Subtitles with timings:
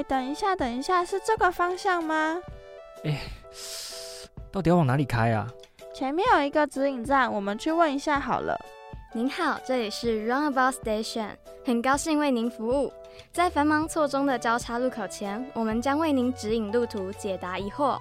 [0.00, 2.40] 哎，等一下，等一下，是这个方向吗？
[3.04, 3.20] 哎，
[4.50, 5.46] 到底要往哪里开啊？
[5.92, 8.58] 前面有一个指引站，我们去问一下好了。
[9.12, 11.28] 您好，这里是 Runabout Station，
[11.66, 12.90] 很高兴为您服务。
[13.30, 17.98] 在繁忙错综的交叉路口前，我们将为您指引路途，解答疑惑。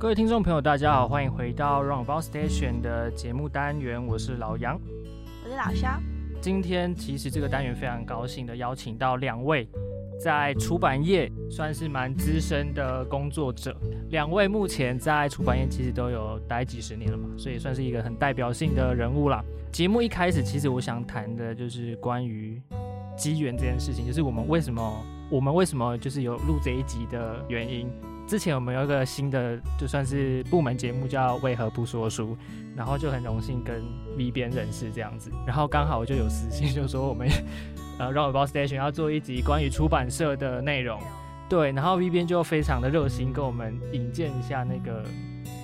[0.00, 4.80] 各位听众朋友，大家好，欢迎回到 Runabout Station 的节目单元，我是老杨，
[5.44, 5.90] 我是老肖。
[6.44, 9.66] 今天其实这个单元非常高兴的邀请到两位。
[10.20, 13.74] 在出版业算是蛮资深的工作者，
[14.10, 19.42] 两位目前在出版业其实都有待几十年了嘛，所以算是一个很代表性的人物啦。
[19.72, 22.60] 节目一开始，其实我想谈的就是关于
[23.16, 27.90] 机缘这件事情，就是我们为什么我们为什么就是有录这一集的原因。
[28.26, 32.36] 之前我们有一个新的就算是部门节目叫为何不说书，
[32.76, 33.82] 然后就很荣幸跟
[34.16, 37.28] V 边认识这样子，然后刚好我就有私信就说我们。
[37.96, 41.00] 呃，让我包 station 要做一集关于出版社的内容，
[41.48, 45.04] 对，然后 V 边就非常的热心跟我们引荐一下那个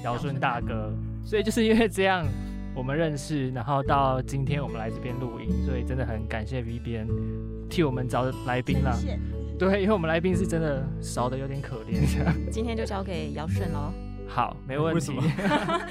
[0.05, 0.93] 尧舜大哥，
[1.25, 2.25] 所以就是因为这样
[2.73, 7.05] 我们认识，然后到今天我们来这边录音，所以真的很感谢 V 边
[7.69, 8.97] 替我们找来宾了，
[9.61, 12.01] 对，因为我们来宾是真的少的有点可怜，
[12.51, 13.93] 今天就交给姚顺喽。
[14.27, 15.13] 好，没问题。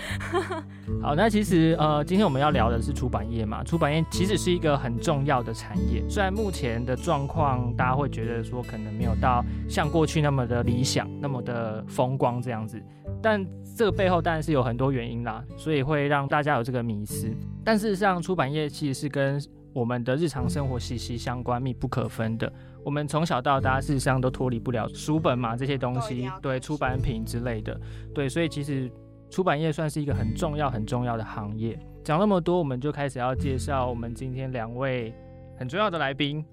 [1.03, 3.63] 好，那其实呃，今天我们要聊的是出版业嘛。
[3.63, 12.81] 出版业其实是一个很重要的产业，虽然目前的状况大家会觉得说可能没有到像过去那么的理想、那么的风光这样子，
[13.21, 13.45] 但
[13.77, 17.29] 这个背后当然是有很多原因啦，所以会让大家有这个迷思。
[17.63, 19.39] 但事实上，出版业其实是跟
[19.73, 22.51] 我们的日常生活息息相关、密不可分的。
[22.83, 27.80] 我们从小到大，事实上都脱离不了书本嘛，这些东西，对出版品之类的，
[28.16, 28.89] 对，所以其实
[29.30, 31.77] 出版业算是一个很重要、很重要的行业。
[32.03, 35.13] 讲那么多，我们就开始要介绍我们今天两位
[35.58, 36.44] 很重要的来宾。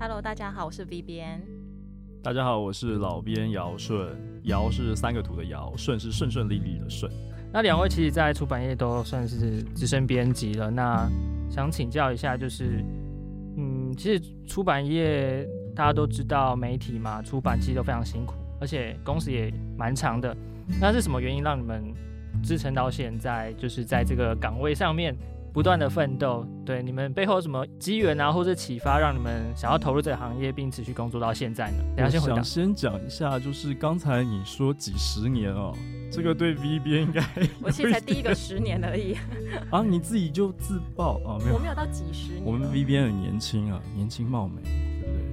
[0.00, 1.40] Hello，大家好，我是 V 编。
[2.22, 3.94] 大家好，我是老编尧舜。
[4.44, 7.12] 尧是三个土的尧，舜是顺顺利利的顺。
[7.52, 10.70] 那两位其实，在出版业都算是资深编辑了。
[10.70, 11.08] 那
[11.50, 12.82] 想请教一下，就是，
[13.56, 15.46] 嗯，其实出版业。
[15.74, 20.36] 大家都知道媒体嘛，出版其实都非常辛苦，而且工时也蛮长的。
[20.80, 21.92] 那是什么原因让你们
[22.42, 25.14] 支撑到现在，就是在这个岗位上面
[25.52, 26.46] 不断的奋斗？
[26.64, 32.04] 对，你们背后什么机缘啊，或者启发，让你们想要投入这个行业并持续工作到现在呢？
[32.04, 35.76] 我想先讲一下，就是刚才你说几十年哦，
[36.10, 37.22] 这个对 V B 应该，
[37.62, 39.16] 我现在才第一个十年而已。
[39.70, 41.36] 啊，你自己就自爆啊？
[41.44, 42.44] 没有，我没有到几十年。
[42.44, 44.62] 我们 V B 很年轻啊，年轻貌美。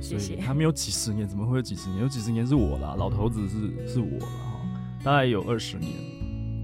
[0.01, 2.01] 所以他没有几十年，怎么会有几十年？
[2.01, 4.59] 有几十年是我啦，老头子是是我了哈，
[5.03, 5.91] 大概有二十年。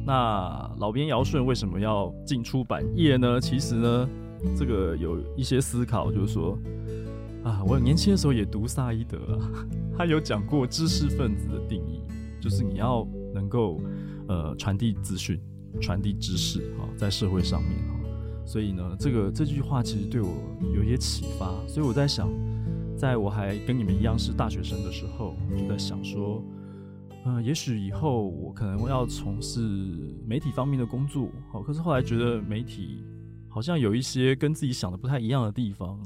[0.05, 3.39] 那老编尧舜为什么要进出版业呢？
[3.39, 4.09] 其实呢，
[4.57, 6.57] 这个有一些思考，就是说
[7.43, 9.51] 啊，我年轻的时候也读萨伊德啊，
[9.95, 12.01] 他有讲过知识分子的定义，
[12.41, 13.79] 就是你要能够
[14.27, 15.39] 呃传递资讯、
[15.79, 17.93] 传递知识啊，在社会上面哈。
[18.45, 20.29] 所以呢，这个这句话其实对我
[20.73, 22.27] 有一些启发，所以我在想。
[22.97, 26.43] 在我还跟你们一样是大学生的时候，就在想说，
[27.25, 29.59] 呃，也许以后我可能要从事
[30.25, 33.03] 媒体方面的工作，好，可是后来觉得媒体
[33.47, 36.01] 好像有一些跟自己想的不太一样的地方，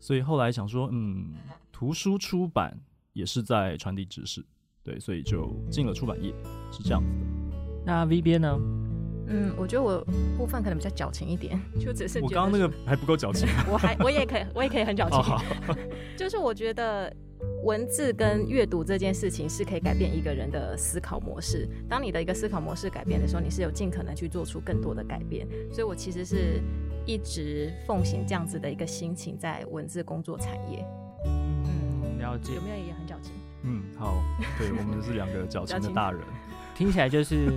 [0.00, 1.30] 所以后来想说，嗯，
[1.70, 2.76] 图书出版
[3.12, 4.44] 也是在传递知识，
[4.82, 6.34] 对，所以就进了出版业，
[6.72, 7.26] 是这样子的。
[7.86, 8.58] 那 V 边呢？
[9.26, 10.04] 嗯，我觉得我
[10.36, 15.22] 部分可能比较矫情一点，就只是我刚刚那个还不够矫情， 我还我也可以，我也可以很矫情。
[16.16, 17.14] 就是我觉得
[17.64, 21.68] 文字跟阅读这件事情是可以改变一个人的思考模式。
[21.88, 25.46] 当你的一个思考模式改变的时候，你是有尽可能去做出更多的改变。
[25.72, 26.60] 所以我其实是
[27.06, 30.84] 一直奉行这样子的一个心情，在文字工作产业。
[31.24, 32.54] 嗯，了解。
[32.54, 33.32] 有没有也很矫情？
[33.62, 34.14] 嗯，好，
[34.58, 36.20] 对我们是两个 矫情的大人，
[36.74, 37.48] 听起来就是。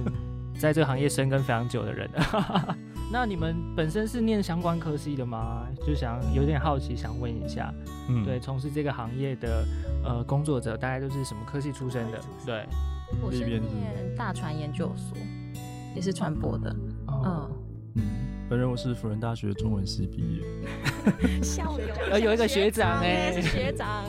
[0.57, 2.09] 在这个行业深耕非常久的人，
[3.11, 5.67] 那你们本身是念相关科系的吗？
[5.85, 7.73] 就想有点好奇，想问一下，
[8.09, 9.65] 嗯，对，从事这个行业的
[10.03, 12.19] 呃工作者，大概都是什么科系出身的？
[12.45, 12.65] 对，
[13.21, 13.61] 我是念
[14.17, 15.17] 大传研究所，
[15.95, 16.75] 也是传播的。
[17.07, 17.51] 嗯
[17.95, 18.03] 嗯，
[18.49, 20.41] 本人我是辅仁大学中文系毕业，
[21.43, 24.03] 校友，呃，有一个学长哎，学长。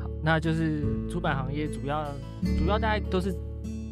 [0.00, 2.04] 好，那就是出版行业主要
[2.58, 3.34] 主要大概都是。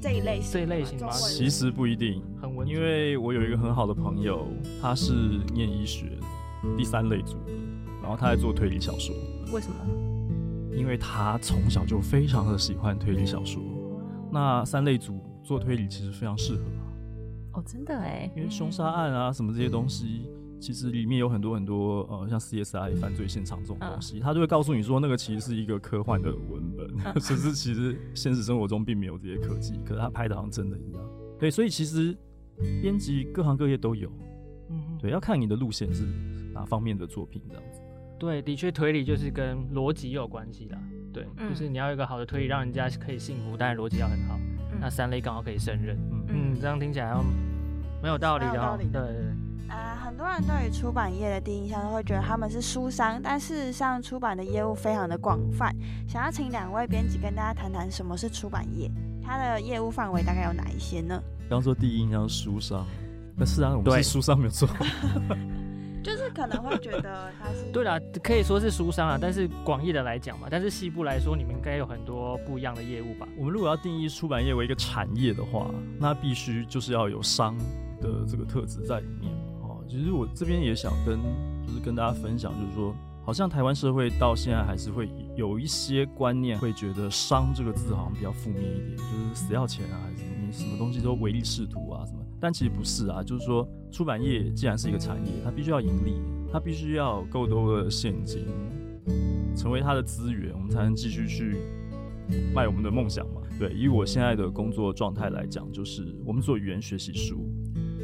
[0.01, 1.11] 这一类这一类型吗？
[1.11, 4.47] 其实不一定，很文，因为我有一个很好的朋友，
[4.81, 5.13] 他是
[5.53, 6.19] 念医学
[6.77, 7.53] 第三类组的，
[8.03, 9.15] 然后他在做推理小说。
[9.53, 9.75] 为什么？
[10.75, 13.61] 因为他从小就非常的喜欢推理小说。
[14.33, 16.63] 那三类组做推理其实非常适合。
[17.55, 18.31] 哦，真的哎。
[18.35, 31.03] 因为凶杀案啊什么这些东西，其实里面有很多很多呃，像 CSI 犯罪现场这种东嗯西，他就会告诉你说，那个其实是一个科幻的文本，嗯 只是其实现实生活中并没有这些科技，可是他拍的好像真的一样。
[31.39, 32.15] 对，所以其实
[32.83, 34.13] 编辑各行各业都有，
[34.69, 36.05] 嗯，对，要看你的路线是
[36.53, 37.81] 哪方面的作品这样子。
[38.19, 40.79] 对，的确推理就是跟逻辑有关系的。
[41.13, 44.39] 对，嗯就是你要有一个好的推理，让人家可以信服，但是逻辑要很好。
[44.79, 45.97] 那三类刚好可以胜任。
[46.13, 47.25] 嗯嗯，这样听起来好像
[48.03, 48.55] 蛮有道理的哦。
[48.55, 49.35] 有道理的对对对。
[49.71, 55.75] 啊，很多人对于出版业的第一印象都会觉得他们是书商，但事实上出版的业务非常的广泛。
[56.09, 58.91] 想要请两位编辑跟大家谈谈什么是出版业，
[59.25, 61.23] 它的业务范围大概有哪一些呢？
[61.49, 62.85] 刚说第一印象是书商，
[63.37, 64.69] 那是啊，我们是书商没有错。
[66.03, 73.29] 就是可能会觉得他是对啦，可以说是书商啊，但是广义的来讲嘛，但是细部来说，你们应该有很多不一样的业务吧？
[73.37, 77.55] 我们如果要定义出版业为一个产业的话，那必须就是要有商
[78.01, 79.40] 的这个特质在里面哦。
[79.91, 81.19] 其实我这边也想跟
[81.67, 82.95] 就是跟大家分享，就是说，
[83.25, 92.21] 好像台湾社会到现在还是会有一些观念，会觉得“商”这个字好像比较负面一点，就是死要钱啊，还是你什么东西都唯利是图啊什么。
[92.41, 96.15] 但其实不是啊，就是说出版业既然是一个产业，它必须要盈利，
[96.53, 98.47] 它必须要够多的现金，
[99.57, 101.57] 成为它的资源，我们才能继续去
[102.55, 103.41] 卖我们的梦想嘛。
[103.59, 107.45] 对，以我现在的工作状态来讲，就是我们做语言学习书，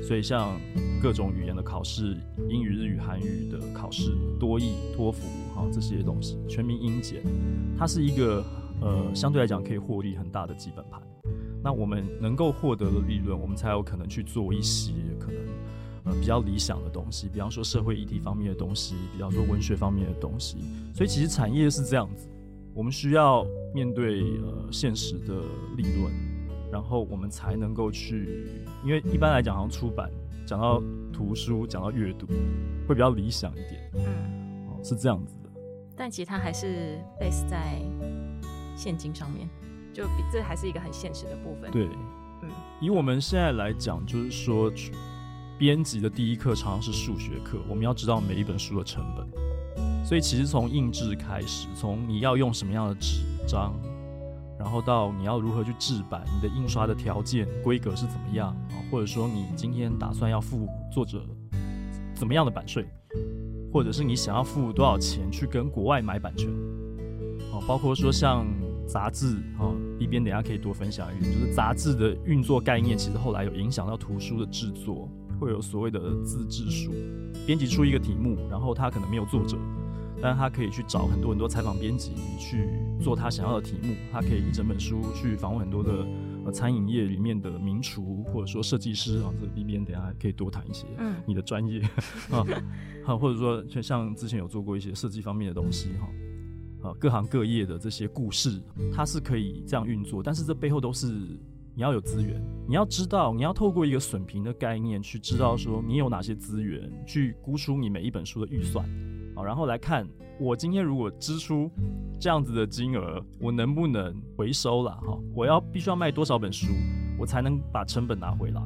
[0.06, 0.56] 所以像
[1.02, 2.16] 各种语言的考试，
[2.48, 7.20] 英语、日语、韩语的考试，多译、托福，哈这些东西，全民英检，
[7.76, 8.44] 它是一个
[8.80, 11.02] 呃相对来讲可以获利很大的基本盘。
[11.60, 15.40] 那我们能够获得的利润，我们才有可能去做一些可能
[16.04, 20.58] 呃比较理想的东西，比方说社会议题方面的东西，比方说文学方面的东西。
[20.94, 22.28] 所以其实产业是这样子，
[22.72, 23.44] 我们需要
[23.74, 25.34] 面对呃现实的
[25.76, 26.12] 利润，
[26.76, 28.46] 然后我们才能够去，
[28.84, 30.10] 因为一般来讲，好像出版
[30.46, 30.78] 讲到
[31.10, 32.26] 图书，讲到阅读，
[32.86, 35.48] 会比较理想一点，嗯，哦，是这样子的。
[35.96, 37.80] 但其实它还是 base 在
[38.76, 39.48] 现金上面，
[39.90, 41.88] 就比这还是一个很现实的部分。，对，
[42.42, 44.70] 嗯以我们现在来讲，就是说，
[45.56, 49.26] 编辑的第一课常常是数学课，我们要知道每一本书的成本。
[50.04, 53.72] 所以其实从印制开始，从你要用什么样的纸张，
[54.66, 61.24] 然后到你要如何去制版，你的印刷的条件、规格是怎么样啊，或者说你今天打算要付作者
[62.16, 62.84] 怎么样的版税，
[63.72, 66.50] 或者是你想要付多少钱去跟国外买版权，
[67.52, 68.44] 哦，包括说像
[68.88, 75.08] 杂志哦，一边等下可以多分享一点，就是杂志的运作概念，其实后来有影响到图书的制作，
[75.38, 76.90] 会有所谓的自制书，
[77.46, 79.56] 编辑出一个题目，然后他可能没有作者，
[80.20, 82.68] 但是他可以去找很多很多采访编辑去
[83.00, 86.06] 做他想要的题目，他可以一整本书去访问很多的
[86.44, 90.86] 呃餐饮业里面的名厨或者说设计师啊，这个 B 边等下可以多谈一些。
[90.98, 91.14] 嗯。
[91.26, 91.80] 你的专业。
[92.30, 92.44] 啊，
[93.04, 98.60] 好，或者说就像之前有做过一些设计方面的东西哈，啊，各行各业的这些故事，
[98.92, 101.06] 它是可以这样运作，但是这背后都是
[101.74, 108.88] 你要有资源，你要知道，你要透过一个损评的概念去知道说你有哪些资源，去估出你每一本书的预算，
[109.36, 110.08] 好，然后来看
[110.40, 111.70] 我今天如果支出
[112.18, 115.18] 这样子的金额，我能不能回收了哈？
[115.34, 116.72] 我要必须要卖多少本书，
[117.18, 118.62] 我才能把成本拿回来？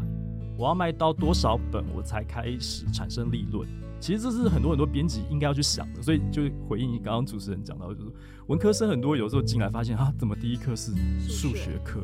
[0.57, 3.69] 我要卖到多少本，我才开始产生利润？
[3.99, 8.13] 其实这是很多很多编辑应该要去想的，所以就回应你刚刚主持人讲到，就是
[8.47, 10.93] 文科生很多有时候进来发现啊，怎么第一课是
[11.29, 12.01] 数学课，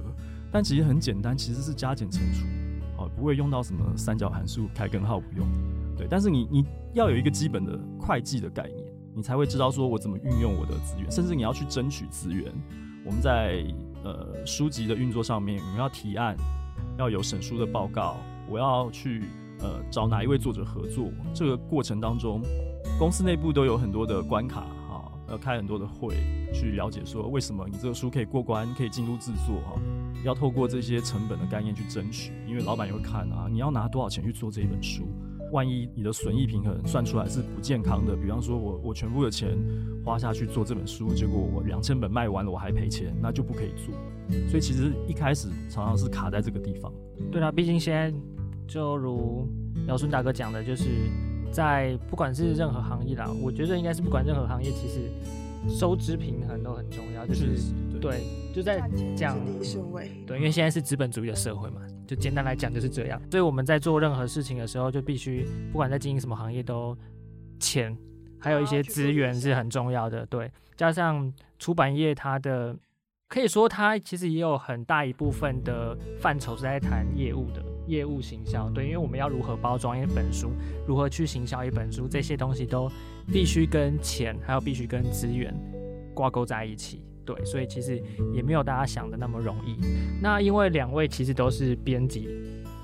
[0.50, 2.44] 但其实很简单，其实是加减乘除，
[2.96, 5.46] 好，不会用到什么三角函数、开根号不用，
[5.96, 12.52] 对，但是你你要有一个基本的会计的概念，你才会知道说我怎么运用我的资源，甚至你要去争取资源。
[13.04, 13.64] 我们在
[14.04, 16.36] 呃书籍的运作上面，我们要提案，
[16.98, 18.16] 要有审书的报告，
[18.48, 19.22] 我要去
[19.60, 21.10] 呃找哪一位作者合作。
[21.32, 22.42] 这个过程当中，
[22.98, 26.14] 公司内部都有很多的关卡哈，要开很多的会
[26.52, 29.80] 去了解说为什么你这个书可以过关，可以进入制作哈。
[30.24, 35.06] 要透过这些成本的概念去争取，因为老板也会看啊，你要拿多少钱去做这一本书。
[35.56, 39.56] 万一你的损益平衡算出来是不健康的，比方说我我全部的钱
[40.04, 43.94] 花下去做这本书，结果我两千本卖完了我还赔钱，那就不可以做。
[44.50, 46.92] 所以其实一开始常常是卡在这个地方。
[47.32, 48.12] 对啊，毕竟现在
[48.68, 49.48] 就如
[49.88, 50.84] 姚顺大哥讲的，就是
[51.50, 55.10] 在不管是任何行业啦，我觉得应该是不管任何行业，其实
[55.74, 57.26] 收支平衡都很重要。
[57.26, 58.20] 就是对对，
[58.54, 58.78] 就在
[59.16, 60.10] 讲顺位。
[60.26, 63.20] 对，因为现在是资本主义的社会嘛，就简单来讲就是这样。
[63.30, 66.96] 所以我们在做任何事情的时候，就必须不管在经营什么行业，都
[67.58, 67.96] 钱
[68.38, 70.24] 还有一些资源是很重要的。
[70.26, 72.76] 对，加上出版业它的
[73.28, 77.62] 可以说它其实也有很大一部分的范畴是在谈业务的。
[77.86, 80.50] 业务行销，对，因为我们要如何包装一本书，
[80.88, 82.90] 如何去行销一本书，这些东西都
[83.32, 85.54] 必须跟钱，还有必须跟资源
[86.12, 88.00] 挂钩在一起，对，所以其实
[88.32, 89.76] 也没有大家想的那么容易。
[90.22, 92.28] 那因为两位其实都是编辑，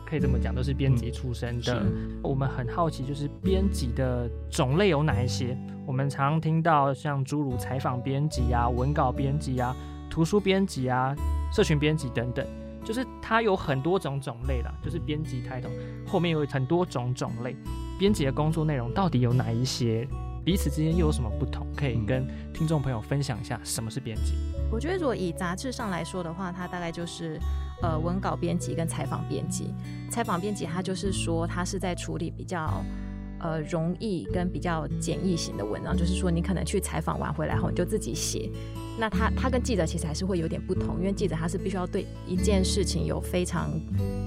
[0.05, 1.87] 可以这么讲，都是编辑出身的，
[2.23, 5.57] 我们很好奇，就是编辑的种类有哪一些？
[5.87, 9.75] 我们常听到像诸如采访编辑啊、文稿编辑啊、
[10.11, 11.15] 图书编辑啊、
[11.53, 12.45] 社群编辑等等。
[12.85, 15.71] 就是它有很多种种类啦，就是编辑抬头
[16.05, 17.55] 后面有很多种种类，
[17.97, 20.05] 编辑的工作内容到底有哪一些？
[20.45, 21.67] 彼此之间又有什么不同？
[21.77, 24.35] 可以跟听众朋友分享一下什么是编辑？
[24.71, 27.39] 我觉得如果以杂志上来说的话，它大概就是
[27.83, 29.73] 呃文稿编辑跟采访编辑。
[30.11, 32.85] 采访编辑它就是说它是在处理比较
[33.39, 38.51] 呃容易跟比较简易型的文章，就是说你可能去采访完回来后你就自己写。
[38.99, 43.71] 那他他跟记者其实还是会有点不同，因为记者他是必须要对一件事情有非常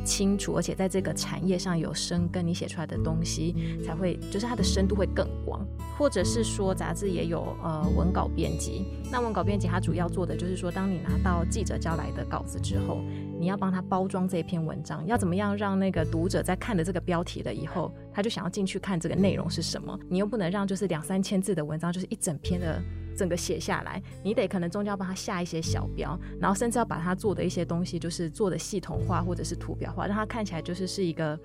[0.03, 3.55] 清楚，而且在这个产业上有深耕，你写出来的东西
[3.85, 5.65] 才会就是它的深度会更广。
[5.97, 12.99] 或者是说杂志也有呃文稿编辑，那文稿编辑他主要做的就是说，当你拿到记者交来的稿子之后，
[13.39, 19.99] 你要帮他包装这篇文章，要怎么样让那个读者在看了这个标题了以后，他就想要进去看这个内容是什么？
[20.09, 22.81] 你又不能让就是两三千字的文章就是一整篇的。
[23.17, 31.39] 整个写下来，你得可能中间要帮他下一些小标，然后甚至要把他做的一些东西，就是做的系统化或者是图表化，让他看起来就是是一个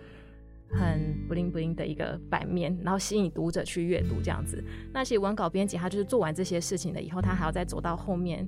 [0.72, 4.60] 很不灵不灵的一个版面，然后吸引读者去阅读这样子。
[4.92, 8.44] 那其实文稿编辑他就是做完这些事情了以后，他还要再走到后面，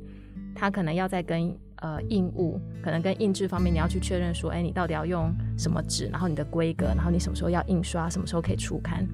[0.53, 9.07] 他可能要再跟呃印务，可能跟印制方面你要去确认说，哎，你到底要用什么纸，然后你的规格，然后你什么时候要印刷，什么时候可以出刊，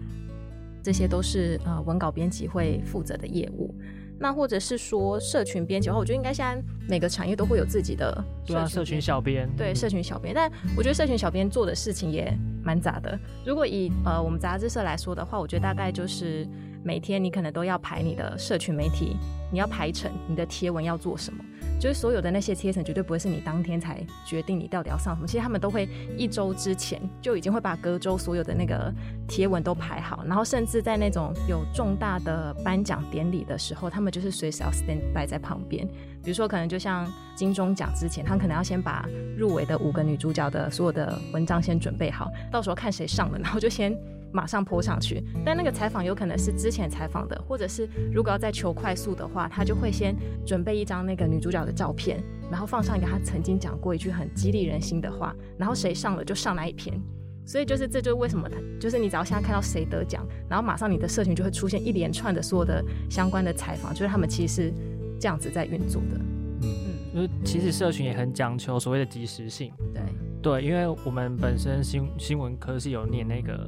[0.83, 3.75] 这些都是呃文稿编辑会负责的业务。
[4.21, 13.17] 那或者是说社群编辑的话，我觉得应该现在每个产业都会有自己的对啊，社群小编对社群小编，但我觉得社群小编做的事情也蛮杂的。
[13.47, 16.45] 如果以呃我们杂志社来说的话，我觉得大概就是
[16.83, 19.17] 每天你可能都要排你的社群媒体，
[19.53, 21.45] 你要排成你的贴文要做什么。
[21.79, 28.93] 就是所有的那些贴层绝对不会是你当天才决定你到底要上什么，其实他们都会一周之前就已经会把隔周所有的那个
[29.29, 35.87] 贴文都排好，然后甚至在那种有重大的颁奖典礼的时候，他们就是随时要 stand by 在旁边。
[36.23, 43.97] 比如说可能就像金钟奖之前，他可能要先把入围的五个女主角的所有的文章先准备好，到时候看谁上了，然后就先。
[44.33, 50.15] 马上泼上去，但那个采访有可能是之前采访的，或者是如果要再求快速的话，他就会先
[50.47, 57.01] 准备一张那个女主角的照片，然后放上一个他曾经讲过一句很激励人心的话，然后谁上了就上那一篇。
[57.47, 64.73] 所以就是这就是为什么他就是你只要现在看到谁得奖，然后马上你的社群就会出现一连串的所有的相关的采访，就是他们其实是
[65.19, 66.19] 这样子在运作的。
[66.61, 69.73] 嗯嗯，因为其实社群也很讲求所谓的及时性。
[69.95, 70.03] 对
[70.43, 73.67] 对，因为我们本身新新闻科是有念那个。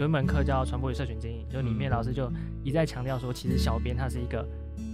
[0.00, 2.32] 有一门课叫传播与社群经营，就里面老师就
[2.64, 4.42] 一再强调说，其实小编他是一个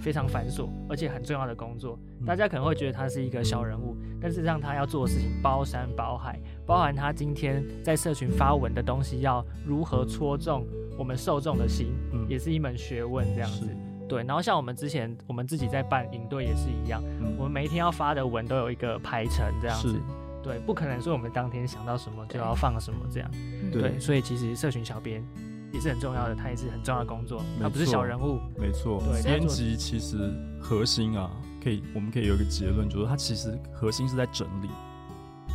[0.02, 1.96] 非常繁琐而且很重要的工作。
[2.26, 10.66] 大家可能会觉得他是一个小人物，但是让他要做的事情包山包海，包含他今天在社群发文的东西要如何戳中
[10.98, 11.94] 我们受众的心，
[12.28, 13.24] 也是一门学问。
[13.32, 13.68] 这样子，
[14.08, 14.24] 对。
[14.24, 17.00] 然后像我们之前我们自己在办营队也是一样，
[17.38, 20.00] 我们每一天要发的文都有一个排程，这样子。
[20.42, 23.30] 对，不可能说我们当天想到什么就要放什么这样。
[23.72, 25.24] 对，所以其实社群小编
[25.72, 28.38] 也是很重要的，他也是很重要的工作，他不是小人物。
[28.56, 31.30] 没错，对，编辑其实核心啊，
[31.62, 34.68] 可以我们可以有一个结论，就是他其实核心是在整理。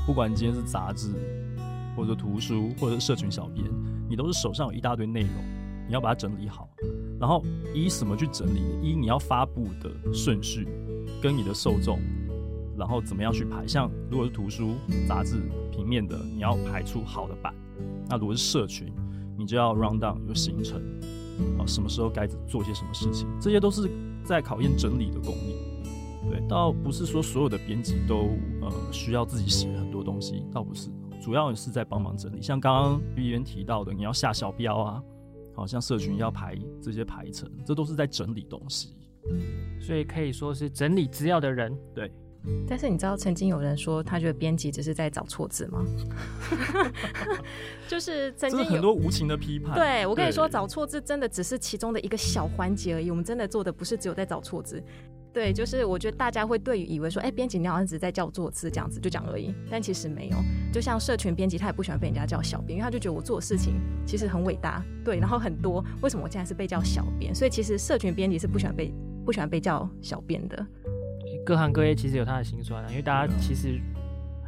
[0.06, 1.14] 不管今天是杂志，
[1.96, 3.66] 或者图书，或者是社群小编，
[4.10, 5.32] 你都是手上有一大堆内容，
[5.88, 6.68] 你要把它整理好。
[7.20, 8.62] 然后以什么去整理？
[8.82, 10.68] 一你要发布的顺序，
[11.22, 12.00] 跟你的受众。
[12.82, 13.68] 然后怎么样去排？
[13.68, 14.74] 像如果是图书、
[15.08, 15.40] 杂志、
[15.72, 17.54] 平面的，你要排出好的版；
[18.10, 18.92] 那如果是社群，
[19.38, 20.82] 你就要 round down 有行程，
[21.60, 23.88] 啊，什么时候该做些什么事情，这些都是
[24.26, 25.56] 在考验整理的功力。
[26.28, 28.32] 对，倒不是说所有的编辑都
[28.64, 30.90] 呃需要自己写很多东西，倒不是，
[31.22, 32.42] 主要是在帮忙整理。
[32.42, 35.04] 像刚刚毕员提到的，你要下小标啊，
[35.54, 38.96] 好像社群要排这些排程，这都是在整理东西。
[39.80, 42.12] 所以可以说是整理资料的人，对。
[42.68, 45.86] 但是你知道，曾经有人说他觉得编辑只是在找错字吗？
[47.88, 49.76] 就是曾经有很多无情的批判。
[49.76, 53.10] 对我跟你说，找错字真的只是其中的一个小环节而已。
[53.12, 54.82] 我们真的做的不是只有在找错字。
[55.34, 59.54] 对，就是我觉得大家会对于以为说，哎，编辑你好像只是在叫错字这样子就讲而已。
[59.70, 60.38] 但其实没有。
[60.74, 64.84] 就像社群编辑，他也不喜欢被人家叫小编，因为他就觉得我做的事情其实很伟大。
[65.06, 67.34] 对，然后很多为什么我现在是被叫小编？
[67.34, 68.94] 所以其实社群编辑是不喜欢被
[69.26, 70.68] 不喜欢被叫小编的。
[71.46, 73.80] 各行各业其实有他的辛酸啊，因为大家其实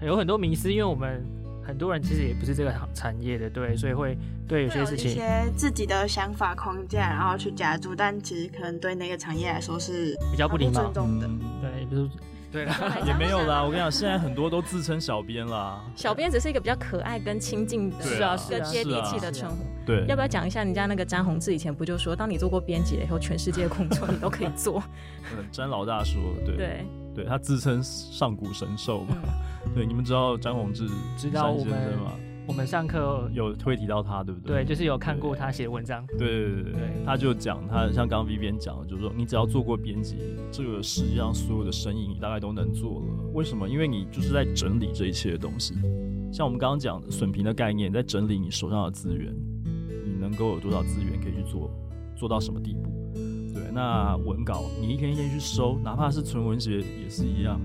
[0.02, 1.26] 有很多迷失，因为我们
[1.66, 11.28] 很多人其实也不是这个行产业的，对，所以会对有些事情一些自己的想法框架，然后去加注，但其实可能对那个产业来说是比较不礼貌尊重的。
[11.62, 12.10] 对，比如
[12.54, 13.64] 对啦，也没有啦。
[13.64, 15.84] 我跟你讲，现在很多都自称小编啦。
[15.96, 19.66] 小编只是一个比较可爱跟亲近的，是啊，是接地气的称呼。
[19.84, 24.82] 对，要不要讲一下人家那个詹宏志以前不就说，当你做过编辑了以后，全世界的工作你都可以做。
[25.36, 29.18] 嗯，詹老大说，对对对，他自称上古神兽嘛。
[29.74, 32.12] 对，你们知道詹宏志知道我们吗？
[32.46, 34.64] 我们上课有会提到他，对不对？
[34.64, 36.06] 对，就是有看过他写文章。
[36.18, 40.18] 对对对对，他就讲他像刚刚 V 编讲的，就是说你只要做过编辑，
[40.52, 43.06] 这个世界上所有的生意你大概都能做了。
[43.34, 43.68] 为什么？
[43.68, 45.74] 因为你就是在整理这一切的东西。
[46.34, 49.34] 像我们刚刚讲的损平的概念，在整理你手上的资源，
[50.06, 51.72] 你能够有多少资源可以去做，
[52.14, 52.92] 做到什么地步？
[53.54, 57.58] 对，那文稿你一天一天去收，哪怕是纯文学也是一样。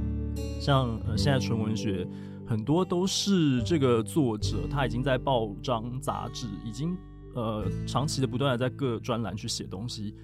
[0.61, 2.06] 像呃现在纯文学。
[2.49, 6.97] 很多都是这个作者，他已经在报章杂志，已经
[7.35, 10.14] 呃长期的不断的在各专栏去写东西，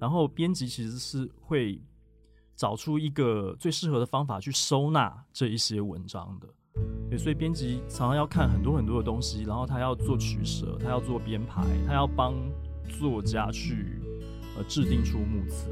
[0.00, 1.78] 然后编辑其实是会
[2.56, 6.48] 找出一个最适合的方法去收纳这一些文章的，
[7.10, 12.34] 对，所以编辑常常要看很多很多的东西，然后他要做取舍，他要做编排，他要帮
[12.98, 14.00] 作家去
[14.56, 15.68] 呃制定出目次，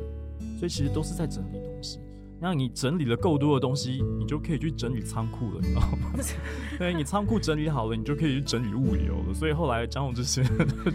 [0.58, 1.98] 所以其实都是在整理东西。
[2.40, 6.12] 那你整理了够多的东西，你就可以去整理仓库了，你知道吗？
[6.78, 9.32] 对，你仓库整理好了，你就可以去整理物流了。
[9.32, 10.42] 所以后来张勇这些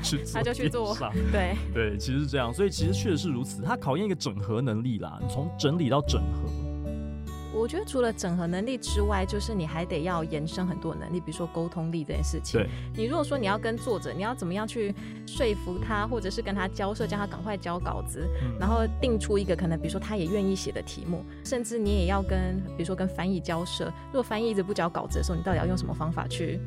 [0.03, 0.96] 去他就去做，
[1.31, 2.53] 对对，其实是这样。
[2.53, 6.50] 所以其实确实是如此，他考验一个整合能力啦，从整理到整合。
[7.53, 12.62] 我觉得除了整合能力之外，就是你还得要延伸很多能力，比如说沟通力这件事情。
[12.62, 14.94] 对，你如果说你要跟作者，你要怎么样去
[15.25, 18.27] 说服他，或者是跟他交涉，叫他赶快交稿子，
[18.60, 23.86] 然后定出一个可能，比如说他也愿意写的题目，甚至你也要跟，比如说跟翻译交涉。
[24.08, 26.60] 如果翻译一直不交稿子的时候，你到底要用什么方法去？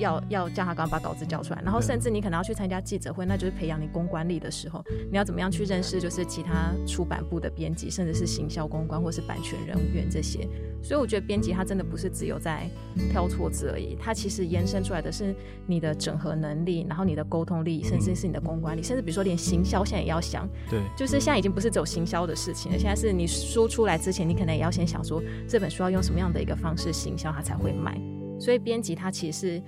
[0.00, 4.84] 要要叫他刚把稿子交出来，然后甚至你可能要去参加记者会，那就是培养你公关力的时候。
[5.10, 10.48] 你要怎么样去认识就是其他出版部的编辑，甚至是行销公关或是版权人员这些。
[10.82, 12.68] 所以我觉得编辑他真的不是只有在
[13.10, 15.34] 挑错字而已，他其实延伸出来的是
[15.66, 20.48] 你的整合能力，然后你的沟通力，甚至是你的公关力，甚至比如说连行销现在也要想。
[20.70, 28.00] 对，就是现在已经不是走行销的事情了，现在是你说出来之前，你可能也要先想说这本书要用什么样的一个方式行销它才会卖。
[28.38, 29.62] 所以编辑他其实是。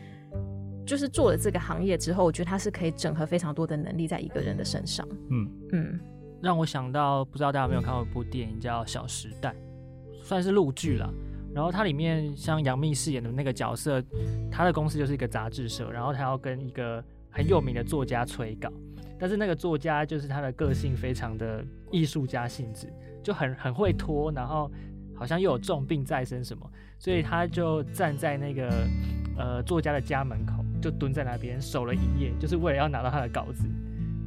[0.84, 5.06] 就是做了这个行业之后，我觉得他是可以整合非常多的能力在一个人的身上。
[5.30, 6.00] 嗯嗯，
[6.42, 9.50] 让我想到，不知道大家有没有看过一部电影叫《小时代》，
[10.24, 11.12] 算是陆剧了。
[11.54, 14.02] 然后它里面像杨幂饰演的那个角色，
[14.50, 18.72] 他的公司就是一个杂志社，然后他要跟一个很有名的作家催稿，
[19.18, 22.90] 但是那个作家就是他的个性非常的艺术家性质，
[23.22, 24.70] 就很很会拖，然后
[25.14, 26.66] 好像又有重病在身什么，
[26.98, 28.88] 所以他就站在那个
[29.36, 30.61] 呃作家的家门口。
[30.82, 33.64] 就蹲在那边守了一夜，就是为了要拿到他的稿子。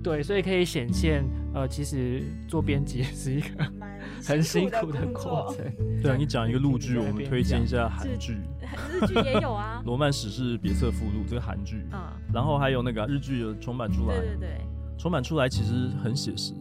[0.01, 3.47] 对，所以可以显现，呃，其实做编辑是一个
[4.23, 5.65] 很辛苦的过程。
[6.01, 8.37] 对啊，你讲一个陆剧， 我们推荐一下韩剧。
[8.91, 11.87] 日剧也有啊，《罗曼史是别册附录》这个韩剧。
[11.91, 11.99] 嗯。
[12.31, 14.15] 然后还有那个日剧有重版出来。
[14.17, 14.61] 对对对。
[14.97, 16.53] 重版出来其实很写实，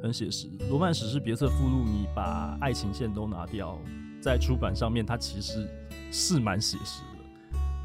[0.00, 0.46] 很写实。
[0.68, 3.76] 《罗曼史是别册附录》，你把爱情线都拿掉，
[4.22, 5.68] 在出版上面，它其实
[6.12, 7.02] 是蛮写实。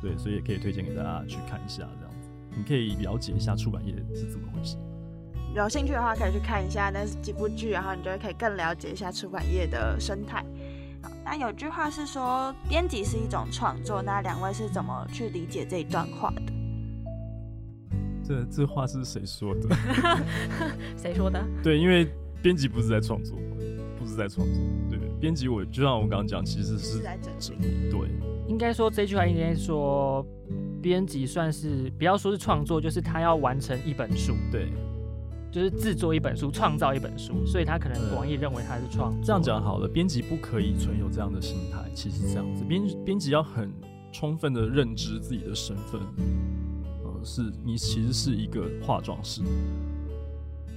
[0.01, 4.77] 对，所以也可以推荐给大家去看一下，这样子，你可以了解一下出版业是怎么回事。
[5.55, 10.45] 有兴趣的话，可以去看一下那几部剧，然后你就可以更了解一下出版业的生态。
[11.23, 16.41] 那有句话是说，编辑是一种创作，那两位是怎么去理解这一段话的？
[18.23, 19.75] 这这话是谁说的？
[20.97, 21.41] 谁说的？
[21.63, 23.37] 对，因为编辑不是在创作，
[23.97, 24.61] 不是在创作。
[24.89, 27.89] 对，编辑我就像我刚刚讲，其实是在整理。
[27.89, 28.09] 对。
[28.47, 30.25] 应该说这句话应该说，
[30.81, 34.67] 编辑算是不要说是创作，就是他要完成一本书，对，
[35.51, 39.13] 就是制作一本书，创造一本书，所以他可能广义认为他是创。
[39.23, 43.73] 这样讲好了，编辑不可以存有这样的心态，其实这样子，编编辑要很
[44.11, 45.99] 充分的认知自己的身份，
[47.03, 49.41] 呃，是你其实是一个化妆师，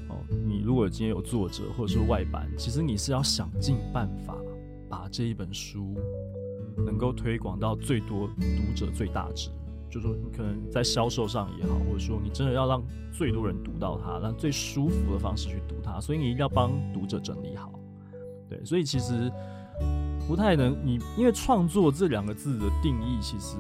[0.09, 4.35] 哦，你如果今天有作者或者是外版，其实你是要想尽办法
[4.89, 5.95] 把这一本书。
[6.85, 9.51] 能够推广到最多读者最大值，
[9.91, 17.73] 就是说你可能在销售上也好，或者说你真的要让最多人读到它，让最舒服的方式去读它，所以你一定要帮读者整理好。
[18.49, 19.31] 对，所以其实
[20.27, 23.57] 不太能你，因为创作这两个字的定义，其实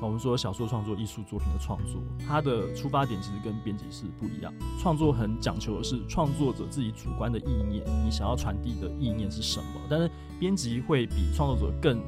[0.00, 4.50] 我们说小说创作、艺术作品的创作，它的出发点其实跟编辑是不一样。
[4.78, 9.80] 创作很讲求的是创作者自己主观的意念，你想要传递的意念是什么？
[9.90, 12.00] 但是编辑会比创作者更。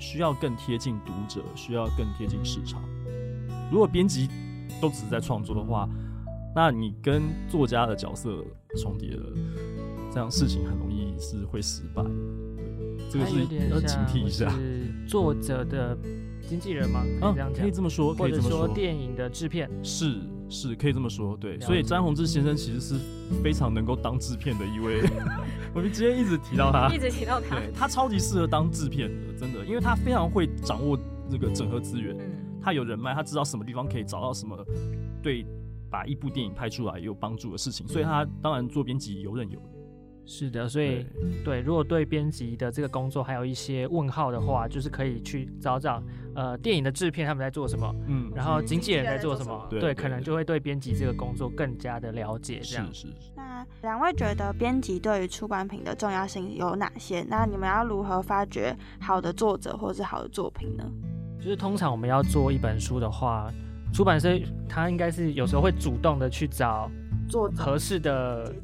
[0.00, 2.82] 需要更贴近读者，需要更贴近市场。
[3.70, 4.28] 如果编辑
[4.80, 5.88] 都只是在创作的话，
[6.56, 8.44] 那你跟作家的角色
[8.76, 9.32] 重叠了，
[10.10, 12.02] 这样事情很容易是会失败。
[13.10, 14.52] 这个是要警惕一下。
[15.06, 15.96] 作者的
[16.48, 17.02] 经纪人吗？
[17.20, 18.66] 可以这样讲，可以这么说，可以这么说。
[18.66, 21.58] 电影的制片是是可以这么说，对。
[21.60, 22.94] 所以詹宏志先生其实是
[23.42, 25.00] 非常能够当制片的一位。
[25.72, 30.98] 我们今天一直提到他，一直提到他，他超级适合当制片的，真的，因为他非常会掌握
[31.30, 32.16] 这个整合资源，
[32.60, 34.58] 他有人脉，他知道什么地方可以找到什么
[35.22, 35.46] 对
[35.88, 39.79] 把一部电影拍出来有帮助的事情，所以他当然做编辑游刃有余。
[40.26, 41.04] 是的，所以
[41.44, 46.00] 对，如果对编辑的这个工作还有一些问号的话，就是可以去找找
[46.36, 52.60] 呃电影的制片他们在做什么，嗯，然后经纪人在做什么，对，可能就会对编辑这个工作更加的了解。
[52.62, 53.32] 这样是是。
[53.34, 57.22] 那两位觉得编辑对于出版品的重要性有哪些？
[57.28, 60.84] 那你们要如何发掘好的作者或者是好的作品呢？
[61.38, 63.50] 就是通常我们要做一本书的话，
[63.92, 66.88] 出版社他应该是有时候会主动的去找
[67.28, 68.54] 做合适的。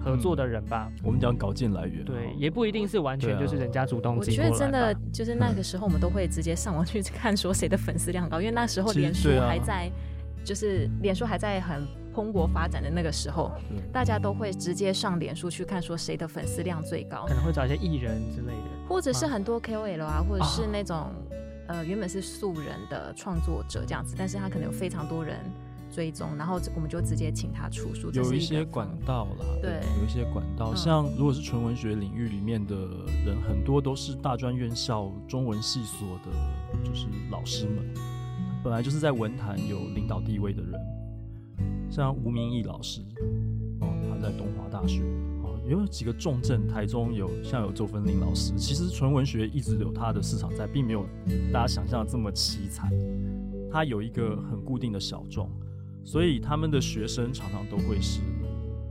[0.00, 4.16] 合作的人吧，我们讲稿件来源，对，也不一定是完全就是人家主动。
[4.16, 9.90] 我觉得真的就是那个时候，我们都会直接上网去看说谁的粉丝量高，因为那时候脸书还在，
[10.44, 13.50] 就是脸书还在很蓬勃发展的那个时候，
[13.92, 21.08] 大家都会直接上脸书去看说谁的粉丝量最高，可能会找一些艺人之类的，或者是很多 KOL 啊，或者是那种
[21.66, 25.38] 呃原本是素人的创作者这样子，但是他可能有非常多人。
[25.90, 28.10] 追踪，然后我们就直接请他出书。
[28.12, 32.74] 有一些管道啦，对，有一些管道，像如果是纯文学领域里面的
[33.24, 37.94] 人，很多都是大专院校中文系所的，就是老师们，
[38.62, 40.72] 本来就是在文坛有领导地位的人，
[41.90, 43.00] 像吴明义老师，
[43.80, 45.02] 哦，他在东华大学，
[45.42, 51.06] 哦，有几个重镇，台中有像有周芬玲老师，其实纯文学一直有它的市场在，并没有
[51.52, 52.90] 大家想象的这么凄惨，
[53.72, 55.48] 它有一个很固定的小众。
[56.08, 58.22] 所以他们的学生常常都会是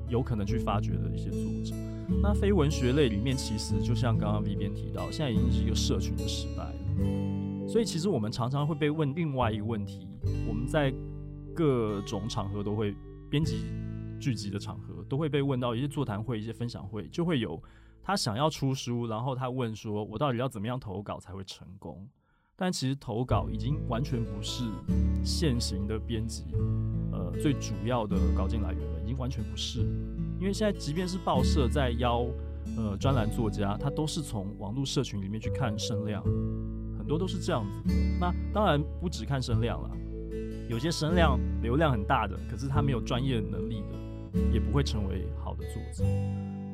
[0.07, 1.75] 有可能去发掘的一些作者。
[2.21, 7.67] 那非文学类里面，其实就像刚刚 V 边提到，现在已经是一个社群的时代了。
[7.67, 10.07] 所以其实我们常常会被问另外一个问题：
[10.47, 10.93] 我们在
[11.55, 12.93] 各种场合都会
[13.31, 13.63] 编辑
[14.19, 17.59] 聚集的场合，都会被问到一些座谈会、一些分享会，就会有
[18.03, 22.07] 他想要出书，然后他问说：“我到底要怎么样投稿才会成功？”
[22.55, 24.63] 但其实投稿已经完全不是
[25.23, 26.45] 现行的编辑，
[27.41, 29.79] 最主要的稿件来源了，已经完全不是。
[30.39, 32.25] 因为现在即便是报社在邀
[32.77, 36.23] 呃专栏作家，他都是从网络社群里面去看声量，
[36.97, 37.93] 很多都是这样子。
[38.19, 39.89] 那当然不只看声量了，
[40.69, 46.03] 有些声量流量很大的，可是他没有专业能力的，也不会成为好的作者。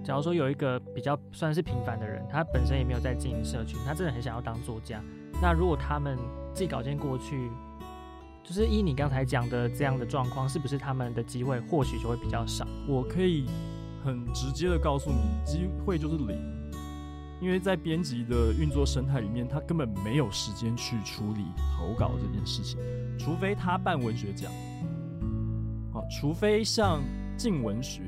[0.04, 5.02] 假如说有一个比较算是平凡的人，他本身也没有在经营社群，他真的很想要当作家。
[5.42, 6.18] 那如果他们
[6.54, 7.50] 寄稿件过去，
[8.44, 12.68] 就是依你刚才讲的这样的状况，是不是他们的机会或许就会比较少？
[12.88, 13.46] 我可以
[14.04, 16.38] 很直接的告诉你，机会就是零，
[17.42, 21.46] 因为在编辑的运作生态里面，他根本没有时间去处理
[21.78, 22.78] 投稿这件事情，
[23.18, 24.52] 除非他办文学奖，
[25.94, 27.02] 啊，除非像
[27.38, 28.02] 静文学。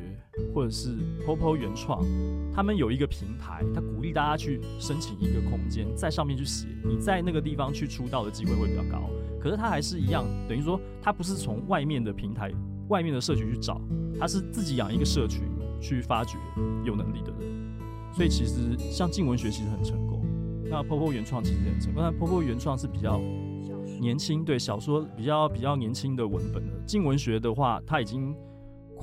[0.54, 0.96] 或者是
[1.26, 2.04] Popo 原创，
[2.54, 9.10] 他们有一个平台，他鼓励大家去申请一个空间，在上面去写，你在那个地方去出道的机会会比较高。
[9.40, 12.52] 可是他还是一样，等于说他不是从外面的平台、
[12.90, 13.80] 外面的社群去找，
[14.20, 15.44] 他是自己养一个社群
[15.80, 16.38] 去发掘
[16.84, 17.76] 有能力的人。
[18.14, 20.26] 所以其实像静文学其实很成功，
[20.70, 22.04] 那 Popo 原创其实很成功。
[22.04, 23.22] 那 Popo 原创是比较
[24.00, 26.74] 年轻，对小说比较比较年轻的文本的。
[26.86, 28.36] 静文学的话，他已经。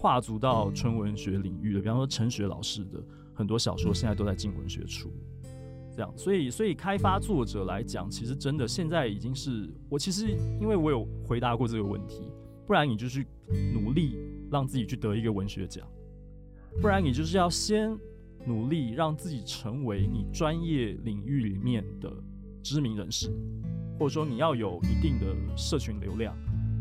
[0.02, 3.00] 跨足到纯文学领域的，比方说陈雪老师的
[3.32, 5.08] 很多小说，现在都在进文学出，
[5.94, 12.28] 这样，所以所以开发作者来讲，其实真的现在已经是我其实因为我有回答过这个问题，
[12.66, 13.24] 不然你就去
[13.72, 14.16] 努力
[14.50, 15.86] 让自己去得一个文学奖，
[16.80, 17.96] 不然你就是要先
[18.44, 22.12] 努力让自己成为你专业领域里面的
[22.60, 23.30] 知名人士，
[24.00, 26.36] 或者说你要有一定的社群流量，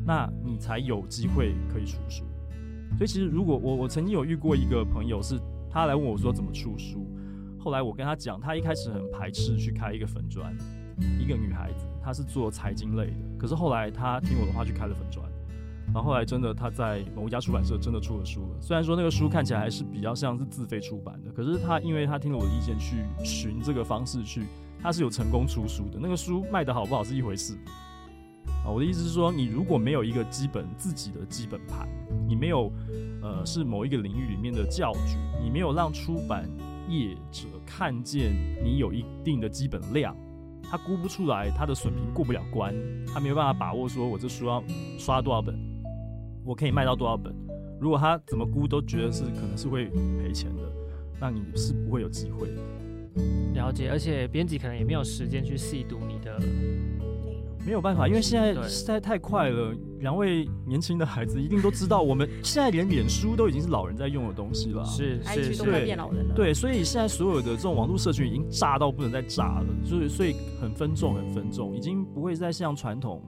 [0.07, 2.23] 那你才有机会可以出书。
[2.97, 7.08] 所以其实，如果我我曾经有遇过一个朋友，是他来问我说怎么出书，
[7.58, 10.56] 后来我跟他讲，他一开始很排斥去开一个粉砖，
[11.19, 15.25] 一个女孩子，她是做财经类的，可是后来他听我的话去开了粉砖，
[15.88, 24.43] 然后后来真的她在某一家出版社真的出了书了，虽然说那个书看起来还是比较像是自费出版的，可是他因为他听了我的意见去寻这个方式去，
[24.80, 27.56] 他是有成功出书的，那个书卖的好不好是一回事。
[28.63, 31.88] 啊，我的意思是说，你如果没有一个基本自己的基本盘，
[32.28, 32.71] 你没有，
[33.21, 36.47] 呃，是某一个领域里面的教主，你没有让出版
[36.88, 40.15] 业者看见你有一定的基本量，
[40.63, 42.74] 他估不出来他的损平过不了关，
[43.08, 44.63] 他没有办法把握说我这书要
[44.97, 45.56] 刷多少本，
[46.45, 47.34] 我可以卖到多少本。
[47.80, 49.86] 如果他怎么估都觉得是可能是会
[50.19, 50.62] 赔钱的，
[51.19, 52.47] 那你是不会有机会。
[53.56, 56.39] 了解，而且编辑可能也没有时间去细读你的
[57.65, 59.74] 没有办法，因为现在实在太快了。
[60.00, 64.84] 两位年轻的孩子一定都知道，我们 现在连脸书都已经是老人在用的东西了。
[64.84, 66.34] 是是 IG 都是，快变老人了。
[66.34, 73.21] 对，所以现在所有的这种网络社群已经炸到不能再炸了，所以所以很分众，很分众，已经不会再像传统，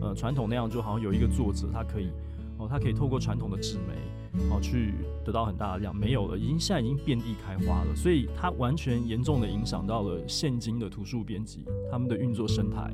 [0.00, 2.08] 呃，传统那样，就好像有一个作者，他可以，
[2.56, 12.90] 哦，他可以透过传统的纸媒，哦，去得到很大的量，没有了，已经现在已经遍地开花了，所以它完全严重的影响到了现今的图书编辑他们的运作生态。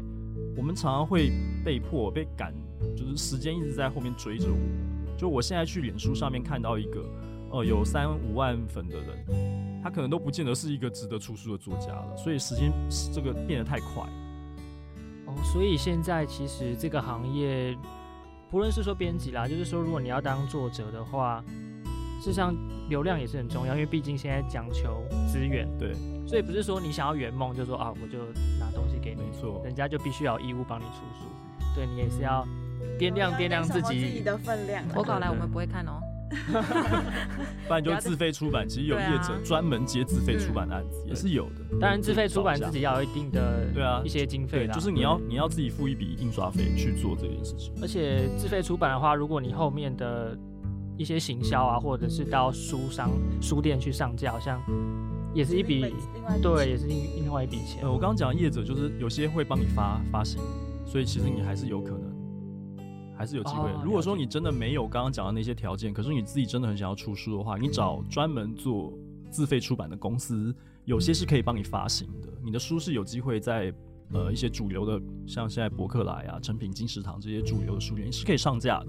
[0.57, 1.33] 我们常常会
[1.65, 2.53] 被迫被赶，
[2.97, 5.17] 就是时间一直在后面追着我。
[5.17, 7.05] 就我现在去脸书上面看到一个，
[7.51, 12.17] 呃，有三五万粉的人，他可能都不见得是一个值得出书的作家了。
[12.17, 12.73] 所以时间
[13.13, 14.03] 这个变得太快。
[15.27, 17.77] 哦，所以现在其实这个行业，
[18.51, 21.43] 不论是说编辑啦，就是说如果你要当作者的话，
[22.21, 22.55] 事实上
[22.89, 25.95] 流量也是很重要，因为毕竟现在讲求资源，对，
[26.27, 28.19] 所以不是说你想要圆梦就说啊我就
[28.59, 29.61] 拿东西给你没，错。
[29.65, 32.47] 人家就必须要有义务帮你出书，对你也是要
[32.99, 34.21] 掂量掂量自己自己己。
[34.23, 34.87] 的分量。
[34.89, 36.01] 投稿来我们不会看哦。
[37.69, 41.57] 不然就自费出版，其实有业者专门接自费出版的案子，也是有的。
[41.79, 47.71] 当然，自费出版自己要有一定的对啊一些经费对，啦，就是你要你要自己付一笔印刷费去做这件事情。
[47.83, 50.35] 而且自费出版的话，如果你后面的
[50.97, 53.11] 一些行销啊，或者是到书商、
[53.43, 54.59] 书店去上架，好像
[55.35, 57.91] 也是一笔，另外对，也是另另外一笔钱呃，。
[57.91, 60.41] 我刚刚讲的业者就是有些会帮你发发行，
[60.85, 63.71] 所以其实你还是有可能，还是有机会。
[63.71, 68.93] 哦如果说你真的没有刚刚讲的那些条件，可是你自己真的很想要出书的话，你找专门做
[69.31, 72.29] 自费出版的公司，有些是可以帮你发行的。
[72.45, 73.73] 你的书是有机会在
[74.13, 78.87] 呃一些主流的，像现在博客来啊、成品、金石堂这些主流的书店是可以上架的。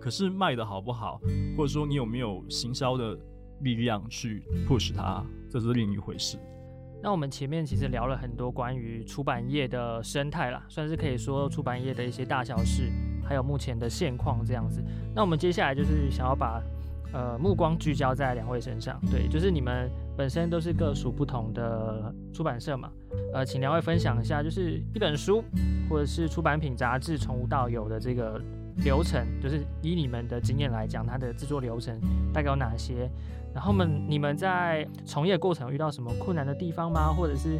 [0.00, 1.20] 可是卖的好不好，
[1.56, 3.16] 或者说你有没有行销的
[3.62, 6.36] 力量去 push 它，这是另一回事。
[7.02, 12.92] 那我们前面其实聊了很多关于出版业的生态啦，算是可以说出版业的一些大小事，
[13.24, 14.80] 还有目前的现况这样子。
[15.12, 16.62] 那我们接下来就是想要把
[17.12, 22.88] 呃目光聚焦在两位身上，对，就是你们本身都是各属不同的出版社嘛，
[23.34, 25.42] 呃，请两位分享一下，就是一本书
[25.90, 28.40] 或者是出版品杂志从无到有的这个
[28.76, 32.00] 流程，就是以你们的经验来讲，它的制作流程
[32.32, 33.10] 大概有哪些？
[33.54, 37.12] 然后们你们在从业过程遇到什么困难的地方吗？
[37.12, 37.58] 或者是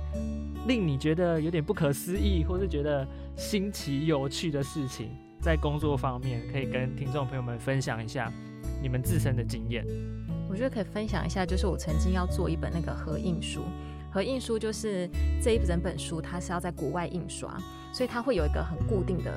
[0.67, 8.33] 令你觉得有点不可思议，或是觉得新奇有趣的事情，在工作方面可以跟听众朋友们分享一下
[8.81, 9.85] 你们自身的经验。
[10.49, 13.63] 我觉得可以分享一下，就是我曾经要做一本那个合印书。
[14.11, 15.09] 合印书就是
[15.43, 17.59] 这一整本书，它是要在国外印刷，
[17.95, 19.33] 所以它会有一个很固定的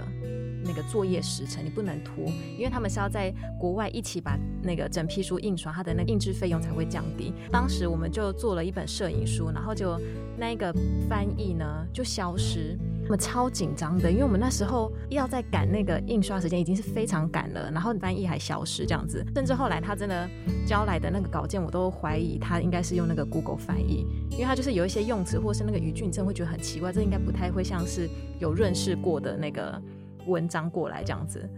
[0.65, 2.25] 那个作业时程，你不能拖，
[2.57, 7.31] 因为他们是要在国外一起把那个整批书印刷，它的那个印制费用才会降低。
[7.51, 9.97] 当时我们就做了一本摄影书，然后就
[10.37, 10.73] 那个
[11.07, 12.77] 翻译呢就消失。
[13.03, 20.27] 我们超紧张的，因为我们那时候要在赶那个印刷时间，已经是非常赶了，然后翻译还消失这样子，甚至后来他真的
[20.65, 29.79] 交来的那个稿件，我都怀疑他应该是用那个 Google 翻译，因为他就是有一些用词或是那个语句，你真会觉得很奇怪，这应该不太会像是有认识过的那个
[30.27, 31.49] 文章过来这样子。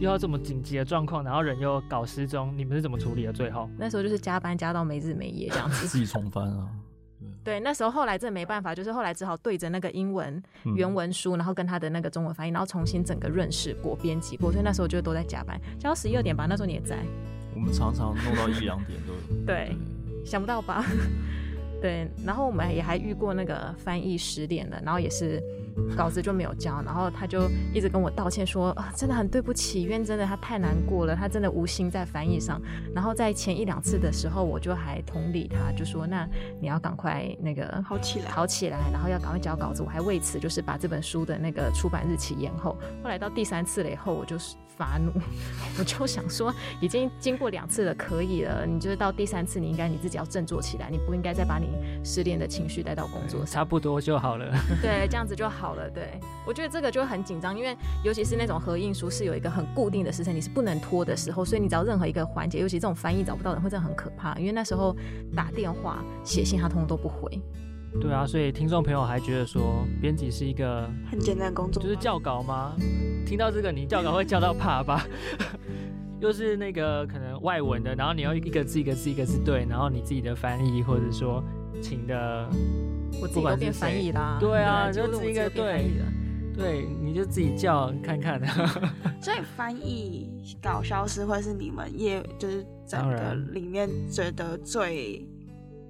[0.00, 3.32] 又要这么紧急的状况，然后人又搞失踪，你们是怎么处理的？
[3.32, 5.84] 最后那时候就是加班加到没日没夜这样子。
[5.88, 6.68] 自己重翻啊。
[7.44, 16.46] 对，那时候后来真的没办法，就是后来只好对着那个英文嗯原文书，然后跟他的那个中文翻译，然后重新整个润饰过、编辑过，所以那时候就都在加班，加到十一二点吧。
[16.48, 16.98] 那时候你也在，
[17.54, 19.12] 我们常常弄到一两点都。
[19.46, 19.76] 对，
[20.24, 20.84] 想不到吧？
[21.80, 25.40] 对，然后我们也还遇过那个翻译十点的，然后也是
[25.96, 32.60] 稿子就没有交，然后他就一直跟我道歉说，啊，真的很对不起，因为真的他太难过了，他真的无心在翻译上。
[32.94, 36.28] 然后在前一两次的时候，我就还同理他，就说那
[36.60, 38.30] 你要赶快那个好起来。
[38.30, 39.82] 好起来，然后要赶快交稿子。
[39.82, 42.76] 我还为此就是把这本书的那个出版日期延后。
[43.02, 45.10] 后来到第三次了以后，我就是发怒，
[45.78, 48.66] 我就想说，已经经过两次了，可以了。
[48.66, 51.68] 你就是到第三次，你应该你自己要振作起来，你不应该再把你
[52.04, 53.46] 失恋的情绪带到工作上。
[53.46, 54.46] 差不多就好了。
[54.82, 55.90] 对，这样子就好了。
[55.90, 64.34] 对，我觉得这个就很紧张，因为尤其是那种合印书是有一个很固定的时辰，你是不能拖的时候，所以你只要任何一个环节，尤其这种翻译找不到人，会真的很可怕。
[64.38, 64.94] 因为那时候
[65.34, 67.40] 打电话、写信，他通通都不回。
[68.00, 72.74] 对啊，所以听众朋友还觉得说，编辑是一个很简单的工作，就是校稿吗？
[73.26, 75.06] 听到这个，你校稿会校到怕吧？
[76.20, 81.42] 又是那个可能外文的，然后你要一个字一个字一个字对，然后你自己的翻译，或者说
[81.80, 82.48] 请的，
[83.20, 84.36] 我自己都变翻译啦。
[84.40, 85.90] 对啊，就是一个对，
[86.54, 88.40] 对，你就自己叫看看。
[89.20, 90.28] 所以翻译
[90.62, 95.26] 搞 消失会是你们业就是整个里面觉得最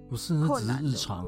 [0.08, 1.26] 不是那只是日常，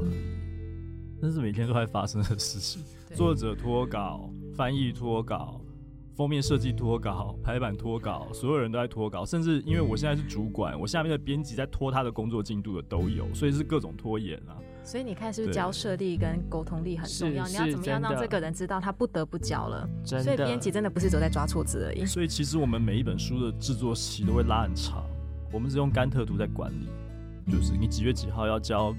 [1.21, 2.83] 那是每天都在发生的事情。
[3.15, 5.61] 作者脱稿，翻译脱稿。
[6.15, 14.59] 封面设计拖稿，排版拖稿，所有人都在拖稿，甚至因为我现在是主管，我下面的编辑在拖他的工作进度的都有，所以是各种拖延啊。
[14.89, 17.47] 所以你看，是不是交涉力跟沟通力很重要？
[17.47, 19.87] 你要怎么样让这个人知道他不得不交了？
[20.03, 22.07] 所以编辑真的不是走在抓错字而已。
[22.07, 25.05] 所以其实我们每一本书的制作期都会拉很长，
[25.53, 26.89] 我们是用甘特图在管理，
[27.53, 28.95] 就是你几月几号要交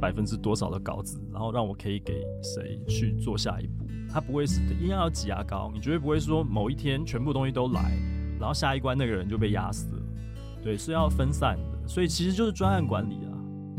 [0.00, 3.86] 百分之多少的稿子，然后让我可以给谁去做下一步。
[4.12, 7.96] 他不会是一样要挤牙膏，你绝对不会说某一天全部东西都来，
[8.40, 10.02] 然后下一关那个人就被压死了。
[10.64, 13.20] 对，是要分散的，所以其实就是专案管理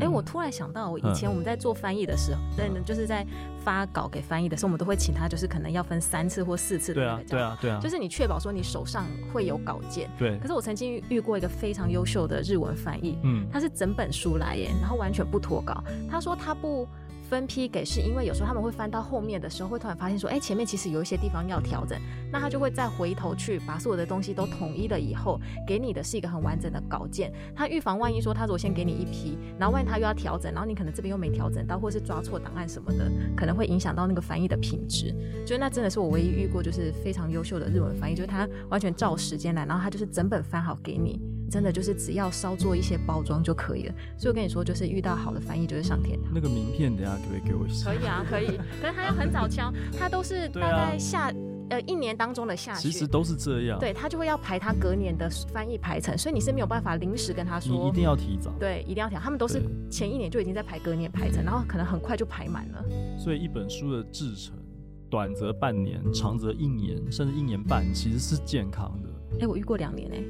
[0.00, 0.04] 啊。
[0.04, 3.26] 哎，我突然想到，我以前我们在做翻译的时候，对，就是在
[3.64, 7.00] 发稿给翻译的时候，我们都会请他，就是可能要分三次或四次的。
[7.00, 7.78] 对啊，对啊，对啊。
[7.80, 10.10] 就是你确保说你手上会有稿件。
[10.18, 10.38] 对。
[10.38, 15.82] 可是我曾经遇过一个非常优秀的日文翻译，嗯，他是整本书来耶，然后完全不脱稿。
[16.10, 16.88] 他说他不。
[17.30, 21.96] 分批给是因为有时候他们会翻到后面的时候，会突然发现说，哎，前面其实有一些地方要调整，
[22.32, 27.32] 那他就会再回头去把所有的东西都统一了以后，给你的是一个很完整的稿件。
[27.54, 35.14] 他预防万一说他如果先给你一批，然后万一他又要调整，然后你可能这边又没调整到，或是抓错档案什么的，可能会影响到那个翻译的品质。
[35.46, 41.20] 就那真的是我唯一遇过就是非常优秀的日文翻译，就是他完全照时间来，然后他就是整本翻好给你。
[41.50, 46.32] 真的就是只要稍做一些包装就可以了，所以我跟你说，就是遇到好的翻译就是上天堂。
[46.32, 47.90] 那个名片等下可不可以给我一下。
[47.90, 48.46] 可以啊，可以。
[48.80, 51.32] 可是他要很早敲，他都是大概下
[51.70, 53.78] 呃一年当中的下其实都是这样。
[53.80, 57.76] 对他就会要排他隔年的翻译排程，所以你是没有办法临时跟他说。
[57.76, 58.52] 你一定要提早。
[58.60, 59.18] 对，一定要调。
[59.18, 59.60] 他们都是
[59.90, 62.84] 前一年就已经在排隔年排程，然后可能很快就排满了。
[63.18, 64.54] 所以一本书的制成，
[65.10, 69.08] 短则半年，长则一年，甚至一年半，其实是健康的。
[69.40, 70.22] 哎，我遇过两年哎。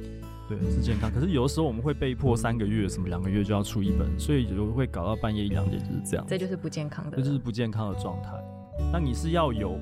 [0.59, 1.09] 对，是健康。
[1.09, 6.25] 可是有的时候我们会被迫三个月、什么两个月就要出一本，所以就会搞到半夜一两点，就是这样。
[6.27, 8.31] 这就是不健康的，这就是不健康的状态。
[8.91, 9.79] 那你是要有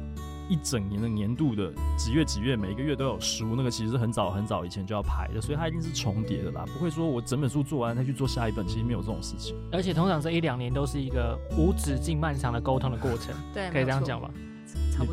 [0.49, 9.55] 一整年的年度的几月几月，每一个月都有书，那个其实是很早很早以前就要排的，所以它一定是重叠的啦，不会说我整本书做完再去做下一本，其实没有这种事情。
[9.71, 14.29] 而且通常这一两年都是一个无止境漫长的沟通的过程， 对，可以这样讲吧。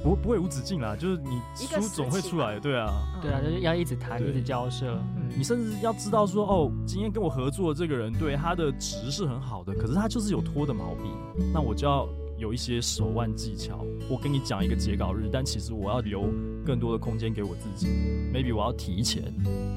[0.03, 2.93] 不不会无止境啦，就是你书总会出来，对啊，
[3.23, 4.99] 对啊，就是要一直谈，一直交涉。
[5.37, 11.13] 你甚至要知道说，哦，今天跟我合作的这个人，对他的值是很好的，可是他就是有拖的毛病，
[11.53, 13.85] 那我就要有一些手腕技巧。
[14.09, 16.29] 我跟你讲一个截稿日，但其实我要留
[16.65, 17.87] 更多的空间给我自己
[18.33, 19.33] ，maybe 我要提前。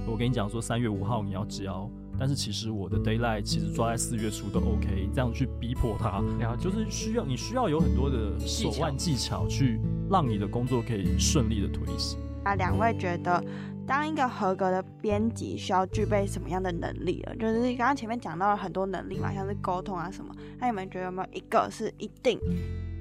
[0.07, 1.89] 我跟你讲说，三月五号你要交。
[2.19, 9.79] 但是其实我的 d a y l i g h t 其实抓在四月初都 OK，这样去逼迫他，然后就是需要你需要有很多的手腕技巧去
[10.11, 12.19] 让你的工作可以顺利的推行。
[12.43, 13.43] 啊，两位觉得
[13.87, 17.35] 当一个合格的编辑需要具备什么样的能力了？
[17.37, 22.37] 就是刚刚前面讲到了很多能力嘛，像是沟通啊什么，那你们觉得有没有一个是一定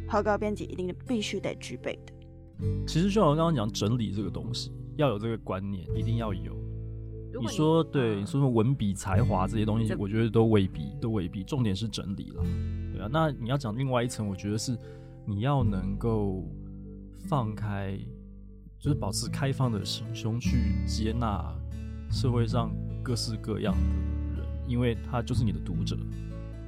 [0.08, 2.12] 合格编辑一定必须得具备的？
[2.86, 6.56] 其实就像我刚刚讲整理这个东西，要有这个观念，一定要有。
[7.40, 11.44] 你说对，你说文笔才华这些东西，我觉得都未必，都未必。
[11.44, 12.42] 重点是整理了，
[12.92, 13.08] 对啊。
[13.12, 14.76] 那你要讲另外一层，我觉得是
[15.26, 16.42] 你要能够
[17.28, 17.98] 放开，
[18.78, 21.54] 就是保持开放的心胸去接纳
[22.10, 22.70] 社会上
[23.02, 25.96] 各式各样的人，因为他就是你的读者，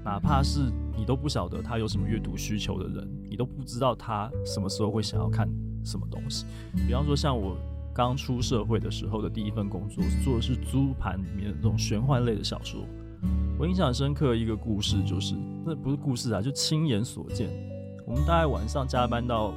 [0.05, 5.49] 哪怕是你都不晓得他有什么阅读需求的人，你都不知道他什么时候会想要看
[5.85, 6.45] 什么东西。
[6.87, 7.57] 比方说像我。
[8.01, 12.81] 刚出社会的时候的第一份工作，做的是租盘里面的这种玄幻类的小说。
[13.59, 15.35] 我印象深刻一个故事，就是
[15.67, 17.51] 那不是故事啊，就亲眼所见。
[18.07, 19.53] 我们大概晚上加班到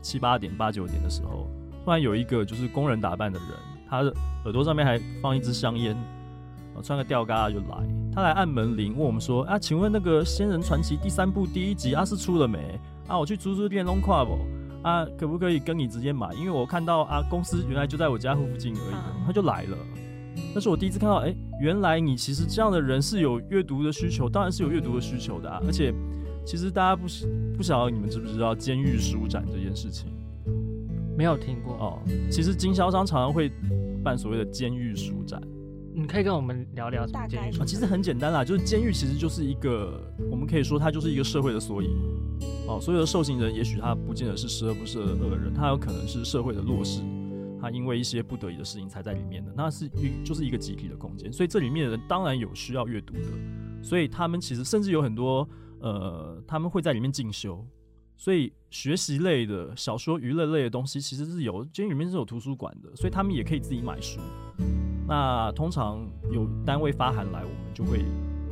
[0.00, 1.46] 七八点、八九点的时候，
[1.84, 3.48] 突然有一个就是工人打扮的人，
[3.88, 4.12] 他的
[4.44, 5.94] 耳朵上面还放一支香烟，
[6.82, 7.86] 穿个吊嘎就来。
[8.14, 12.80] 他来按门铃，问我们说：“啊，请问那个《仙人传奇》第三部第一集啊是出了没？
[13.06, 14.38] 啊，我去租租店弄跨不？”
[14.82, 16.32] 啊，可不可以跟你直接买？
[16.34, 19.76] 因为我看到啊，公司原来就在我家附近而已，他就来了。
[20.54, 25.60] 那是我第一次看到，哎，原来你其实这样的人是有阅读的需求，当然是有阅读的需求的啊。
[25.66, 25.92] 而且，
[26.44, 27.06] 其实大家不
[27.56, 30.10] 不晓得你们知不知道监狱书展这件事情？
[31.16, 31.98] 没有听过哦。
[32.30, 33.52] 其实经销商常常会
[34.02, 35.40] 办所谓的监狱书展。
[35.94, 41.90] 你可以跟我们聊聊大概啊，其实很简单啦，就是监狱其实就是一个，我们可以说它就是一个社会的缩影。
[42.66, 47.02] 哦，所有的受刑人也许他不见得是十恶不赦的恶人，他有可能是社会的弱势，
[47.60, 55.46] 他因为一些不得已的事情才在里面的，那是一就是一个集体的空间，所以这里面的人当然有需要阅读的，所以他们其实甚至有很多
[55.80, 57.66] 呃，他们会在里面进修，
[58.16, 64.20] 所以学习类的小说、娱乐类的东西其实是有监狱里面是有图书馆的，所以他们也可以自己买书。
[65.08, 68.04] 那通常有单位发函来，我们就会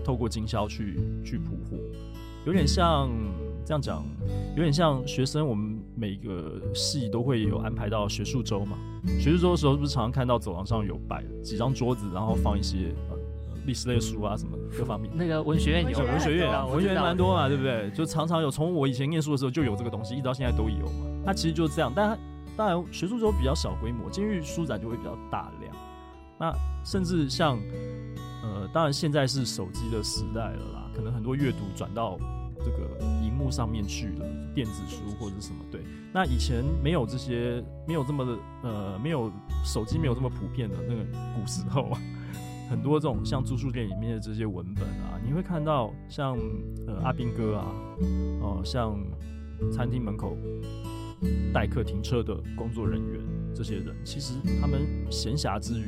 [0.05, 1.79] 透过经销去去铺货，
[2.45, 3.09] 有点像
[3.65, 4.05] 这样讲，
[4.57, 8.77] 有点像学生，我们每个系都会有安排到学术周嘛。
[9.19, 13.17] 学术周的时候，是不是常常看到走廊上有摆几张桌子，然后放一些呃
[13.67, 15.11] 历史类书啊什么各方面。
[15.15, 17.91] 那个文学院有，文学院啊，文学院蛮多嘛，对不对？
[17.91, 21.07] 就常常有，从我以前念书的时候就有这个东西，一直到现在都有嘛。
[21.25, 22.19] 它其实就是这样，但
[22.57, 25.75] 当然学术周比较小规模，监狱书展就会比较大量。
[26.39, 26.53] 那
[26.85, 27.59] 甚至像，
[28.43, 32.19] 呃，当然现在是手机的时代了啦，可能很多阅读转到
[32.59, 32.99] 这个
[33.41, 35.65] 幕上面去了，电子书或者是什么。
[35.71, 35.81] 对，
[36.13, 39.31] 那以前没有这些，没有这么的，呃，没有
[39.65, 41.03] 手机没有这么普遍的那个
[41.35, 42.01] 古时候啊，
[42.69, 46.37] 很多这种像住宿店里面的这些文本啊，你会看到像
[46.87, 47.67] 呃阿兵哥啊，
[48.43, 48.99] 哦，像
[49.73, 50.37] 餐厅门口
[51.55, 53.40] 待客停车的工作人员。
[53.55, 54.81] 这些人其实他们
[55.11, 55.85] 闲暇之余，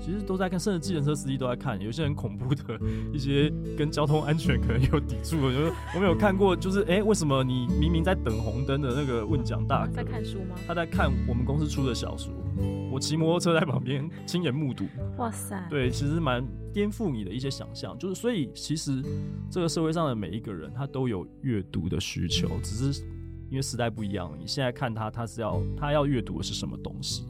[0.00, 1.80] 其实都在看，甚至计程车司机都在看。
[1.80, 2.78] 有些很恐怖的
[3.12, 10.56] 一些跟交通安全可能有抵触的，就是我们有看过，就是哎，为什么你明明在等红灯的那个问讲大哥在看书吗？
[10.66, 12.32] 他在看我们公司出的小说，
[12.92, 14.86] 我骑摩托车在旁边亲眼目睹。
[15.18, 15.66] 哇塞！
[15.68, 17.98] 对，其实蛮颠覆你的一些想象。
[17.98, 19.02] 就是所以，其实
[19.50, 23.02] 这个社会上的每一个人，他都有阅读的需求，只是。
[23.50, 27.26] 因为时代不一样，你现在看他，他是要他要阅读的是什么东西？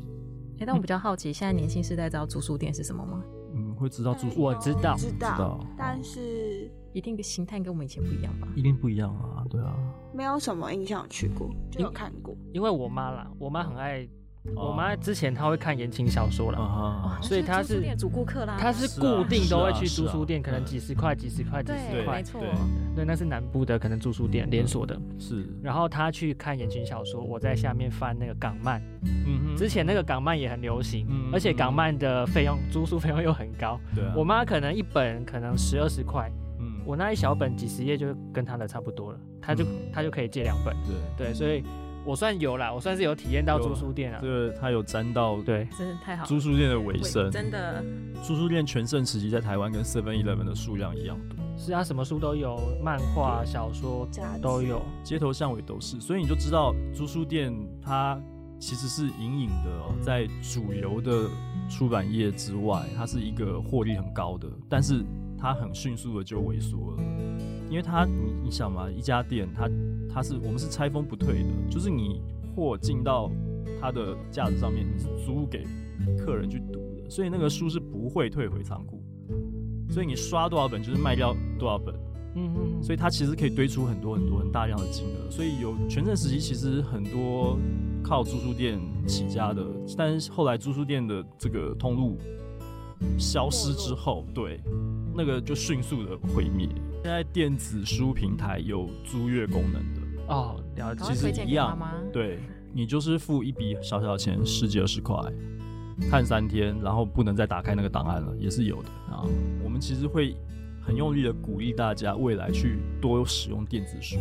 [0.58, 3.24] 哎，但我比较好奇，现在年轻世代知道租书店是什么吗？
[3.54, 8.46] 嗯，会知道租书，我知道，知道，但是一定的形态跟我们以前不一样吧？
[8.54, 9.74] 一定不一样啊，对啊，
[10.14, 14.06] 没有什么印象去过，就有看过，因为我妈啦，我妈很爱。
[14.56, 18.56] 我妈之前她会看言情小说了，所以她是主顾客啦。
[18.58, 22.40] 她是固定都会去租书店，可能几十块、几十块、几十块，没错。
[22.96, 24.98] 对，那是南部的可能租书店连锁的。
[25.18, 25.46] 是。
[25.62, 28.82] 然后她去看言情小说，我在下面翻那个港漫。
[29.02, 29.56] 嗯哼。
[29.56, 33.78] 之前那个港漫也很流行，而且港漫的费用 租书费用又很高。
[33.94, 34.04] 对。
[34.16, 40.74] 我妈可能一本可能十二十块，嗯，我那一小本几十页就跟她的差不多了，她就她就可以借两本。
[41.16, 41.62] 对对，所以。
[42.10, 44.18] 我算有啦，我算是有体验到租书店啊。
[44.20, 46.26] 这个他有沾到，对，真的太好。
[46.26, 47.84] 租书店的尾声，真的。
[48.20, 51.38] 租书店全盛时期在台湾跟 Seven Eleven 的数量一样多。
[51.56, 54.08] 是啊，什么书都有，漫画、小说
[54.42, 56.00] 都有，街头巷尾都是。
[56.00, 58.20] 所以你就知道租书店它
[58.58, 61.30] 其实是隐隐的哦在主流的
[61.70, 65.04] 出版业之外，它是一个获利很高的，但是
[65.38, 67.02] 它很迅速的就萎缩了，
[67.68, 69.70] 因为它你你想嘛，一家店它。
[70.12, 72.20] 它是我们是拆封不退的，就是你
[72.54, 73.30] 货进到
[73.80, 75.64] 它的架子上面，你是租给
[76.18, 79.02] 客人去读的，所以那个书是不会退回仓库，
[79.88, 81.94] 所以你刷多少本就是卖掉多少本，
[82.34, 87.58] 嗯嗯，所以它其实可以堆出很多很多很大量的金额，所以有全盛时期其实很多
[88.02, 89.64] 靠租书店起家的，
[89.96, 92.18] 但是后来租书店的这个通路
[93.18, 94.60] 消失之后，对，
[95.14, 96.68] 那个就迅速的毁灭。
[97.02, 99.99] 现在电子书平台有租阅功能的。
[100.30, 101.76] 哦，了解，其实一样，
[102.12, 102.38] 对
[102.72, 105.16] 你就是付一笔小小钱，十几二十块，
[106.08, 109.24] 看三天，然后不能再打开那个档案了，也是有的啊。
[109.64, 110.36] 我们其实会
[110.80, 114.16] 很用力的鼓励大家未来去多使用电子书，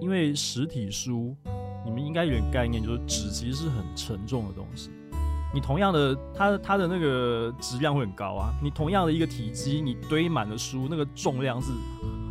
[0.00, 1.34] 因为实体书
[1.84, 4.90] 你们应该有点概念，就是纸其实是很沉重的东西。
[5.54, 8.52] 你同样的，它它的那个质量会很高啊。
[8.62, 11.70] 你同样的一个体积，你堆满了书，那个重量是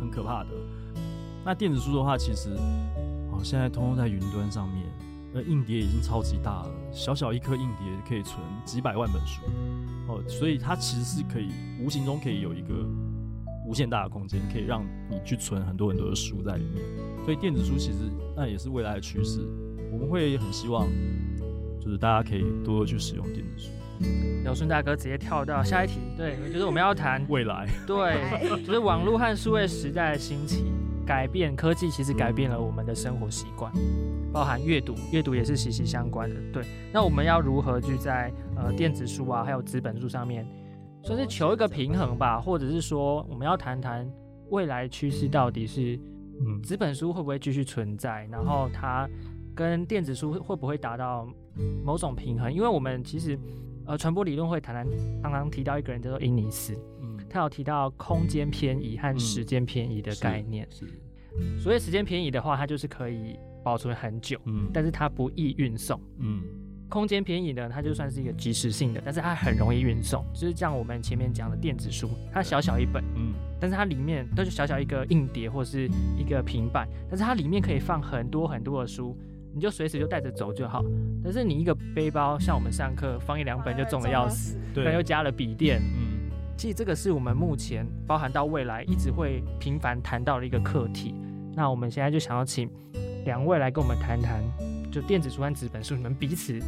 [0.00, 0.50] 很可怕的。
[1.44, 2.50] 那电子书的话，其实
[3.30, 4.84] 哦，现在通通在云端上面，
[5.32, 9.42] 那硬碟已经超级大了，小小一颗硬碟可以存几百万本书
[10.06, 11.48] 哦，所以它其实是可以
[11.80, 12.86] 无形中可以有一个
[13.66, 16.84] 无限大的空间，可以让你去存很多很多的书在里面。
[17.24, 17.98] 所以电子书其实
[18.36, 19.40] 那也是未来的趋势，
[19.92, 20.86] 我们会很希望
[21.80, 23.70] 就是大家可以多多去使用电子书。
[24.44, 28.20] 尧舜大哥直接跳到下一题，对，就是我们要谈未来，对，
[28.64, 30.64] 就是网络和数位时代的兴起。
[31.04, 33.72] 改变科技其实改变了我们的生活习惯，
[34.32, 36.36] 包含阅读，阅读也是息息相关的。
[36.52, 40.46] 对，那我们要如何去在呃电子书啊，还有纸本书上面，
[41.02, 42.40] 算是求一个平衡吧？
[42.40, 44.08] 或者是说，我们要谈谈
[44.50, 45.98] 未来趋势到底是，
[46.40, 48.26] 嗯，纸本书会不会继续存在？
[48.30, 49.08] 然后它
[49.54, 51.26] 跟电子书会不会达到
[51.84, 52.52] 某种平衡？
[52.52, 53.38] 因为我们其实
[53.86, 54.86] 呃传播理论会谈谈，
[55.22, 56.74] 刚刚提到一个人叫做伊尼斯。
[57.32, 60.68] 他有提到空间偏移和时间偏移的概念。
[60.70, 60.86] 是，
[61.58, 65.98] 所谓时间偏移的话，它就是可以保存很久，嗯，但是它不易运送。
[66.18, 66.42] 嗯，
[66.90, 70.22] 空间偏移呢，它就算是一个即时性的，但是它很容易运送。
[70.34, 79.16] 就是像我们前面讲的电子书，它小小一本，嗯，但是它里面都是小小一个硬碟或是一个平板，但是它里面可以放很多很多的书，
[79.54, 80.84] 你就随时就带着走就好。
[81.24, 86.11] 但是你一个背包，像我们上课放一两本就重的要死，但又加了笔电，嗯，
[86.62, 91.12] 其实这个是我们目前包含到未来一直会频繁谈到的一个课题。
[91.56, 92.70] 那我们现在就想要请
[93.24, 94.40] 两位来跟我们谈谈，
[94.88, 96.60] 就电子书和纸本书，你们彼此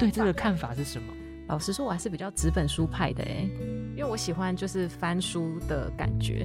[0.00, 1.06] 对这个看法是什么？
[1.46, 3.48] 老实说，我还是比较纸本书派的哎，
[3.96, 6.44] 因为我喜欢就是翻书的感觉。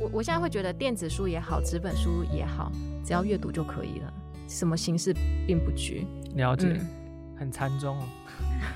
[0.00, 2.72] 我我现在会觉得电子书也好，纸本书也好，
[3.04, 4.12] 只要阅读就可以了，
[4.48, 5.14] 什么形式
[5.46, 6.04] 并不拘。
[6.34, 6.80] 了解，
[7.36, 7.96] 很禅宗，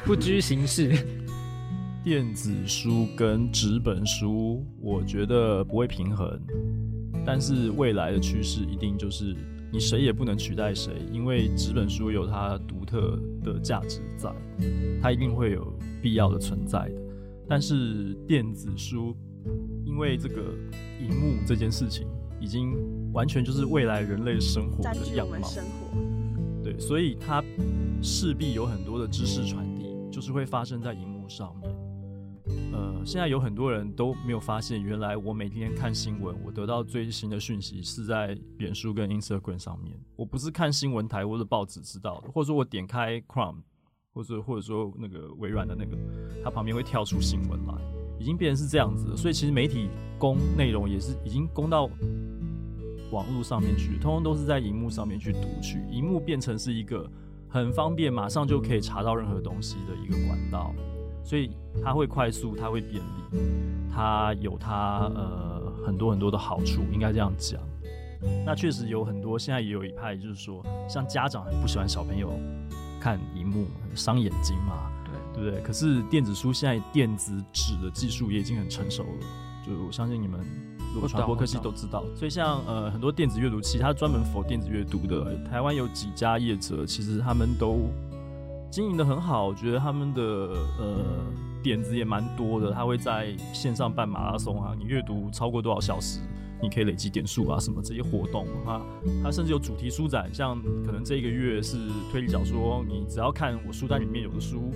[0.04, 0.96] 不拘形式。
[2.04, 6.36] 电子书跟纸本书，我觉得不会平衡。
[7.24, 9.36] 但是未来的趋势一定就是
[9.72, 14.34] 你谁也不能取代谁，因为纸本书有它独特的价值在，
[15.00, 15.72] 它一定会有
[16.02, 16.94] 必要的存在的。
[17.48, 19.14] 但是电子书，
[19.84, 20.42] 因为这个
[21.00, 22.08] 荧幕这件事情，
[22.40, 22.74] 已经
[23.12, 25.38] 完全就是未来人类生活的样貌。
[26.64, 27.44] 对，所以它
[28.02, 31.72] 势必有很多的知识传递，就是会发生在荧幕上面。
[32.72, 39.94] 呃，现在有很多人都没有发现，原来我每天看新闻，我得到最新的讯息是在脸书跟 Instagram 上面。
[40.16, 43.58] 我不是看新闻台或者报纸知道的，或者说我点开 Chrome，
[44.14, 45.96] 或者或者说那个微软的那个，
[46.42, 47.74] 它旁边会跳出新闻来，
[48.18, 49.16] 已经变成是这样子。
[49.16, 51.90] 所以其实媒体供内容也是已经供到
[53.10, 57.06] 网络上面去，通通都是在荧幕上面去读取，荧幕变成是一个
[57.48, 60.74] 很方便，马上就可以查到任何东西的一个管道。
[61.24, 61.50] 所以
[61.82, 63.38] 它会快速，它会便利，
[63.94, 67.60] 它有它呃很多很多的好处，应该这样讲。
[68.46, 72.32] 那确实有很多，现在也有一派就是说，像家长很不喜欢小朋友
[73.00, 75.60] 看荧幕，伤眼睛嘛，对对不对？
[75.62, 79.26] 可是电子书现在电子纸的技术也已经很成熟了，
[79.66, 80.40] 就我相信你们
[80.94, 82.04] 如果传播科技都知道。
[82.14, 87.90] 所以像呃很多电子阅读器，它专门否电子阅读的，台湾有几家业者，其实他们都。
[88.72, 91.04] 经营的很好，我觉得他们的呃
[91.62, 92.72] 点子也蛮多的。
[92.72, 96.20] 他会在线上办马拉松啊，你阅读超过多少小时，
[96.62, 98.80] 你可以累积点数啊，什么这些活动啊。
[99.22, 101.76] 他甚至有主题书展，像可能这一个月是
[102.10, 104.72] 推理小说，你只要看我书单里面有的书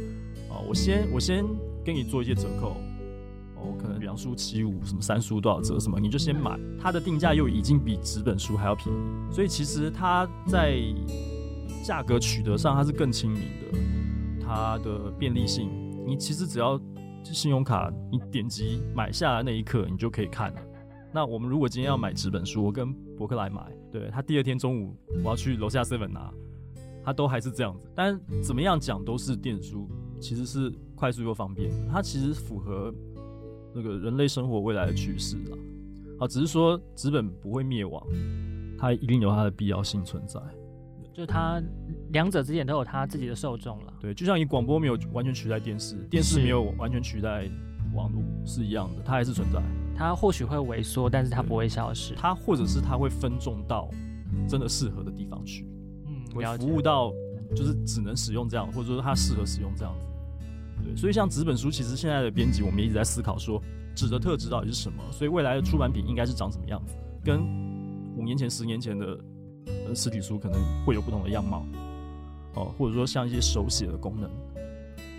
[0.51, 1.43] 啊，我先我先
[1.83, 2.77] 给你做一些折扣
[3.55, 6.61] 哦，可能两书七五，什么三书多少折什么，你就先买。
[6.79, 10.83] 它的定价又已经比纸本书还要便宜，所以其实它在。
[11.87, 13.79] 价格取得上它是更亲民的，
[14.45, 15.71] 它的便利性，
[16.05, 16.81] 你其实只要
[17.23, 20.61] 信用卡，你点击买下来那一刻，你就可以看了。
[21.15, 23.63] 那我们如果今天要买纸本书，我跟博客来买，
[23.93, 26.29] 对他第二天中午我要去楼下 seven 拿，
[27.05, 27.89] 他都还是这样子。
[27.95, 32.93] 但怎么样讲都是电子书，其实是快速又方便，它其实符合
[33.73, 35.57] 那个人类生活未来的趋势啦。
[36.19, 38.05] 啊，只是说纸本不会灭亡，
[38.77, 40.41] 它一定有它的必要性存在。
[41.17, 41.63] 就是它
[42.11, 43.93] 两者之间都有它自己的受众了。
[43.99, 47.49] 对，就像你广播没有完全取代电视，电视没有完全取代
[47.95, 49.59] 网络是一样的，它还是存在。
[49.97, 52.15] 它或许会萎缩，但是它不会消失。
[52.15, 53.89] 它或者是它会分众到
[54.47, 55.67] 真的适合的地方去，
[56.05, 57.11] 嗯，会服务到
[57.55, 60.07] 就是只能使用这样，或者说它适合使用这样子。
[60.85, 63.59] 对，所以像纸本书，其实现在的编辑我们一直在思考说
[63.95, 66.95] 纸的特质到底是什么，所以未来的出版品应该是长什么样子，
[67.25, 67.41] 跟
[68.19, 69.19] 五年前、十年前的。
[69.67, 71.67] 呃，实体书可能会有不同的样貌，
[72.55, 74.31] 哦，或者说像一些手写的功能，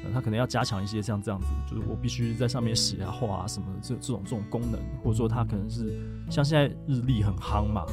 [0.03, 7.85] 呃，它可能要加强一些像这样子，就是我必须在上面写啊、画啊什么的这这种这种功能，或者说它可能是像现在日历很夯嘛，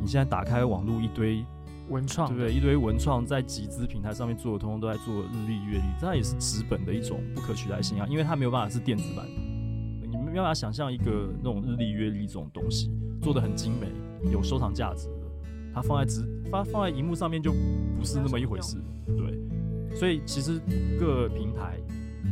[0.00, 1.44] 你现在打开网络一堆
[1.88, 2.52] 文创，对不对？
[2.52, 9.26] 一堆文创在集资平台上面做的，通通都在做日历、月历，这也是纸本的一种不可取代性啊，因为它没有办法是电子版，
[10.00, 13.88] 你没办法想象一个那种日历、月历这种东西做的很精美，
[14.30, 15.08] 有收藏价值。
[15.74, 20.60] 它放在纸放放在荧幕上面就不是那么一回事，对，所以其实
[20.98, 21.78] 各平台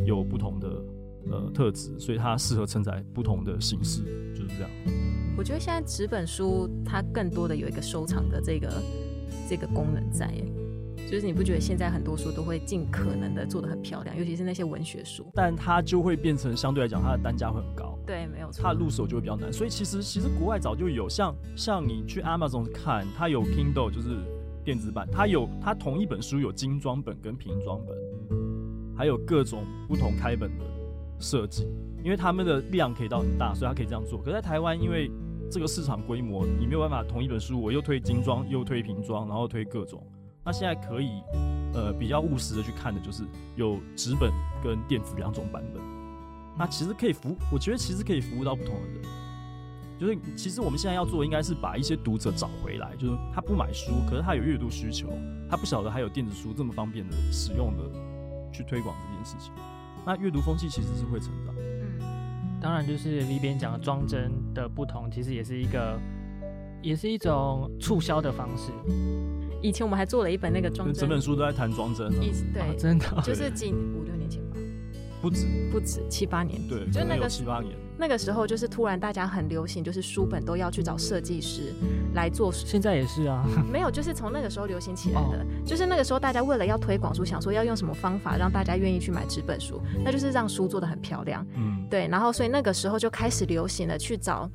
[0.04, 0.68] 有不同的
[1.30, 4.02] 呃特质，所以它适合承载不同的形式，
[4.34, 4.70] 就是这样。
[5.36, 8.82] 我觉得现在纸本书它更多的有一个收藏的这个
[9.48, 10.32] 这个功能在。
[11.10, 19.52] 就是你不觉得现在很多书都会尽可能的做的很漂亮，尤其是那些文学书，但它就会变成相对来讲它的单价会很高，对，没有错，它入手就会比较难。
[19.52, 24.18] 所以其实其实国外早就有，像像你去 Amazon 看，它有 Kindle 就是
[24.64, 27.96] 电子版，它有它同一本书有精装本跟平装本，
[28.96, 30.64] 还有各种不同开本的
[31.18, 31.66] 设计，
[32.04, 34.22] 因为他们的量可以到很大，所以它可以这样做。
[34.22, 35.10] 可在台湾，因为
[35.50, 40.00] 这个市场规模，你没有办法同一本书我又推精装又推平装，然后推各种。
[40.44, 41.22] 那现在可以，
[41.74, 43.24] 呃，比较务实的去看的就是
[43.56, 44.32] 有纸本
[44.64, 45.82] 跟电子两种版本。
[46.58, 49.02] 那其实可以服，我觉得其实可以服务到不同的人。
[49.98, 55.08] 就是其实我们现在要做，应该是把一些读者找回来，就是他不买书，可是他有阅读需求，
[55.50, 57.84] 他不晓得还有电子书这么方便的使用的
[58.50, 59.52] 去推广这件事情。
[60.06, 61.54] 那阅读风气其实是会成长。
[61.58, 66.00] 嗯，当然就是里边讲的装帧的不同，其实也是一个，
[66.80, 68.72] 也是一种促销的方式。
[69.62, 74.56] 以前我们还做了一本那个装帧，整本书都在谈装帧啊，意思对，哦真的，就是几五六年前吧，
[75.20, 77.74] 不止，不止七八年，对，就那个七八年。
[77.98, 81.74] 那个时候就是突然大家很流行，就是书本都要去找设计师
[82.14, 83.44] 来做现在也是啊。
[83.70, 85.36] 没有，就是从那个时候流行起来的。
[85.36, 91.46] 哦就是那个时候大家为了要推广书，想说要用什么方法让大家愿意去买纸本书，那就是让书做的很漂亮。
[91.54, 94.50] 嗯，对，然后所以那个时候就开始流行了去找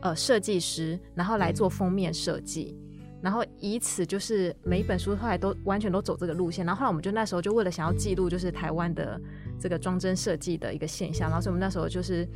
[0.00, 2.76] 呃设计师，然后来做封面设计。
[3.20, 9.20] 然后以此就是每一本书后来都完全都走这个路线，然后后来我们就那时候就为了想要记录就是台湾的
[9.58, 12.28] 这个装帧设计的一个现象，然后所以我们那时候就是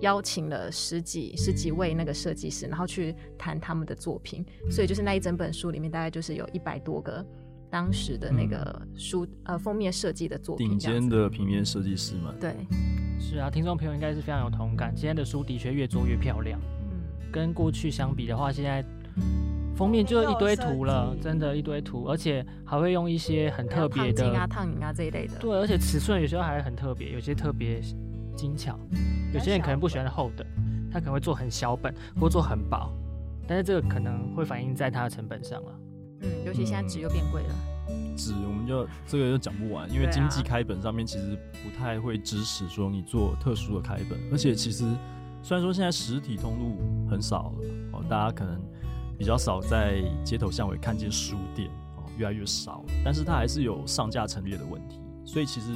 [0.00, 7.24] 邀请了十几十几位那个设计师，然后去谈他们的作品，所以就是那一整本书里面大概就是有一百多个
[7.70, 12.54] 当时的那个书、呃封面设计的作品，顶尖的平面设计师们，对，
[13.20, 14.92] 是啊，听众朋友应该是非常有同感。
[14.94, 16.60] 今天的书的确越做越漂亮，
[16.90, 17.30] 嗯。
[17.30, 18.82] 跟过去相比的话，现在
[19.78, 25.38] 封面就一堆图了，真的，一堆图，而且还会用一些很特别还有烫金啊、的，烫银啊这一类的。
[25.38, 27.80] 对，而且尺寸有时候还很特别，有些特别
[28.36, 28.76] 精巧。
[29.32, 30.44] 有些人可能不喜欢厚的，
[30.92, 32.90] 他可能会做很小本或做很薄，
[33.46, 35.70] 但是这个可能会反映在它的成本上了。
[36.22, 37.54] 嗯，尤其现在纸又变贵了。
[38.16, 44.84] 纸我们就这个就讲不完，因为经济开本上面其实不太会支持说你做特殊的开本，而且其实
[45.40, 48.60] 虽然说现在实体通路很少了哦，大家可能
[49.18, 55.72] 比较少在街头巷尾看见书店哦，越来越少了，但是它还是有上架陈列的问题，所以其实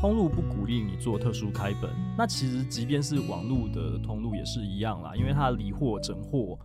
[0.00, 1.90] 通路不鼓励你做特殊开本。
[2.16, 6.58] 那其实即便是网络的通路也是一样啦，因为它离货整货，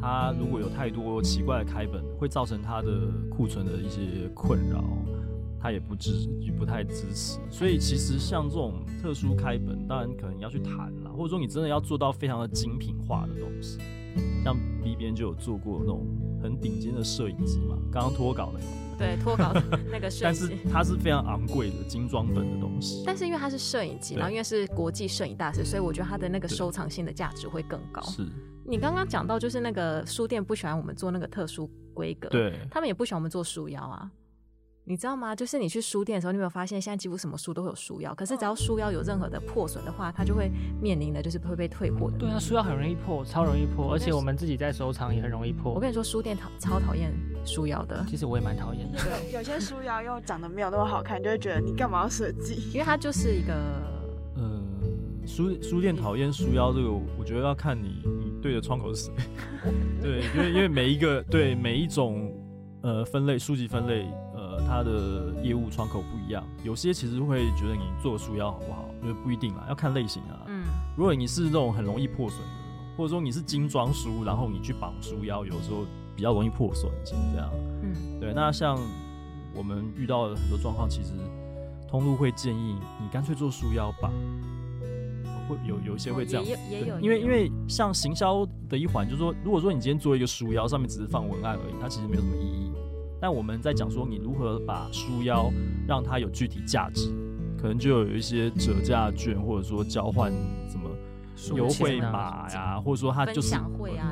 [0.00, 4.82] 它如果有太多奇怪的开本，会造成它的库存的一些困扰，
[5.60, 6.10] 它也不支
[6.40, 7.38] 也不太支持。
[7.50, 10.74] 所以其实像这种特殊开本，当然可能要去谈
[11.04, 13.78] 啦，或者说你真的要做到非常的精品化的东西。
[14.46, 16.06] 像 B 边就有做过那种
[16.40, 18.66] 很顶尖的摄影机嘛，刚刚脱稿那个，
[18.96, 20.68] 对，脱稿的那个摄但是影机。
[20.72, 23.02] 它是非常昂贵的精装本的东西。
[23.04, 28.00] 但是因为它是摄影机，然后因为是国际摄影大师，所以我觉得它的那个收藏性的价值会更高。
[28.02, 28.24] 是，
[28.64, 34.08] 你刚刚讲到，就是那个书店不喜欢我们做那个特殊规格，，对，他们也不喜欢我们做书腰啊。
[34.88, 35.34] 你知道吗？
[35.34, 38.14] 就是你去书店的时候，你有没有发现现在几乎什么书都会有书腰？
[38.14, 40.48] 可是只要书腰有任何的破损的话，它就会
[40.80, 42.16] 面临的就是会被退货的。
[42.16, 45.74] 对啊，书腰很容易破，超容易破，而且我们自己在收藏也很容易破。
[45.74, 47.12] 我跟你说，书店讨超讨厌
[47.44, 48.98] 书腰的，其实我也蛮讨厌的。
[48.98, 52.54] 对，有些书腰又长得没有那么好看，就会觉得你干嘛要设计？
[52.72, 53.54] 因为它就是一个
[54.36, 54.62] 呃，
[55.26, 59.12] 书书店讨厌书腰这个，我觉得要看你你对的窗口是谁。
[60.00, 62.32] 对，因为因为每一个对每一种
[62.82, 64.06] 呃分类书籍分类，
[64.56, 70.40] 呃，它的业务窗口不一样，有些其实会觉得你做书腰好不好，就是不一定啦，要看类型啊。
[70.46, 70.64] 嗯，
[70.96, 75.84] 如果你是那种很容易破损的，或者说你是精装书，然后你去绑书腰，有时候
[76.14, 77.50] 比较容易破损，其实这样。
[77.82, 78.78] 嗯，对，那像
[79.54, 81.12] 我们遇到的很多状况，其实
[81.88, 84.10] 通路会建议你干脆做书腰吧，
[85.48, 92.72] 会有有一些会这样也有，因为因为像行销的一环，就是说，如果说你今天做一个书腰，上面只是放文案而已，它其实没有什么意义。
[93.20, 95.50] 但我们在讲说，你如何把书腰
[95.86, 97.08] 让它有具体价值，
[97.60, 100.30] 可能就有一些折价券，或者说交换
[100.68, 100.90] 什么
[101.34, 103.54] 书优惠码呀，或者说它就是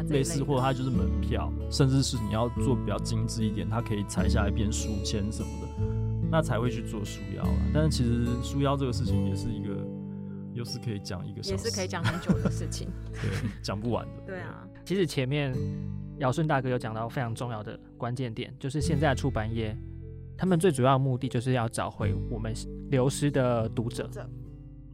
[0.08, 5.84] 类似，或者它就是门票，甚至是你要做比较精致一点，它可以裁下来变书签什么的，
[6.30, 7.56] 那才会去做书腰啊。
[7.72, 9.86] 但是其实书腰这个事情也是一个，
[10.52, 12.88] 又是可以讲一个小时，也是可以讲很久的事情。
[13.12, 14.22] 对，讲不完的。
[14.26, 15.54] 对啊，其实前面
[16.18, 19.76] 尧舜大哥有讲到非常重要的关键点，就是现在的出版业，
[20.36, 22.52] 他们最主要的目的就是要找回我们
[22.90, 24.08] 流失的读者，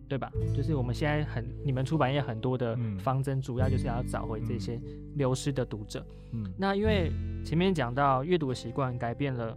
[0.09, 0.31] 对吧？
[0.55, 4.81] 就是我们现在很，你们出版业很多的嗯方针，主要就是要找回这些
[5.14, 6.05] 流失的读者。
[6.33, 7.12] 嗯那因为
[7.45, 9.57] 前面讲到阅读的习惯改变了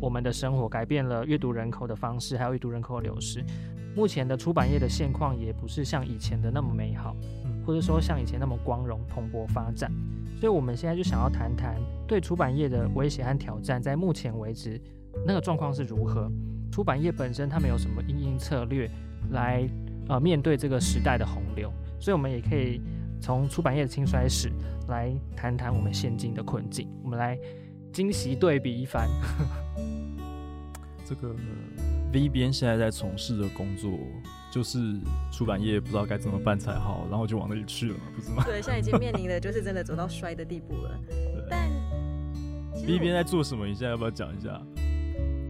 [0.00, 3.44] 我们的生活，改变了阅读人口的方式，还有阅读人口的流失。
[3.98, 9.90] 目前的出版业的现况也不是像以前的那么美好，嗯或者说像以前那么光荣蓬勃发展。
[10.38, 11.74] 所以我们现在就想要谈谈
[12.06, 14.80] 对出版业的威胁和挑战，在目前为止
[15.26, 16.30] 那个状况是如何？
[16.70, 18.88] 出版业本身他们有什么应应策略
[19.32, 19.68] 来
[20.08, 21.68] 呃面对这个时代的洪流？
[21.98, 22.80] 所以我们也可以
[23.20, 24.48] 从出版业的兴衰史
[24.86, 27.36] 来谈谈我们现今的困境，我们来
[27.92, 29.08] 惊喜对比一番。
[31.04, 31.34] 这个
[32.12, 33.98] V 边现在在从事的工作
[34.50, 34.78] 就是
[35.30, 38.42] 出版业，不知道该怎么办才好，然后就往那里去了嘛， 不是吗？
[38.44, 40.98] 对，现在已经面临的就是真的走到衰的地步了。
[41.50, 41.68] 但
[42.86, 43.66] V 边在做什么？
[43.66, 44.60] 你现在要不要讲一下？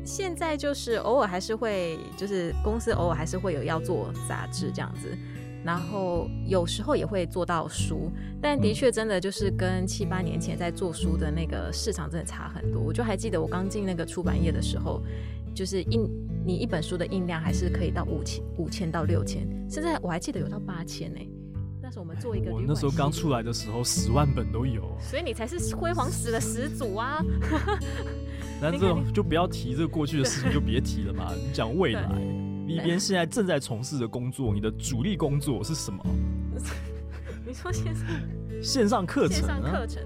[0.05, 5.17] 现在就是偶尔还是会，就是公司偶尔还是会有要做杂志这样子，
[5.63, 12.81] 然后有时候也会做到书，但的确真的就是跟七八年前在做书的那个市场真的差很多。
[12.81, 15.03] 我就还记得我刚进那个出版业的时候，
[15.59, 16.09] 就是印
[16.47, 21.19] 你一本书的印量还是可以到五千五千到六千，甚至我还记得有到八千呢。
[21.83, 27.21] 那时候我们做一个，我那时候刚出来的时候十万本都有，所以你才是辉煌史的始祖啊。
[28.63, 31.33] 那这种就不要提这个过去的事情，就别提了嘛。
[31.35, 32.09] 你讲未来
[32.69, 36.07] 一边现在正在从事的工作，你的主力工作是什么？
[37.45, 38.07] 你说线上
[38.63, 39.37] 线上课程？
[39.37, 40.05] 线上课程，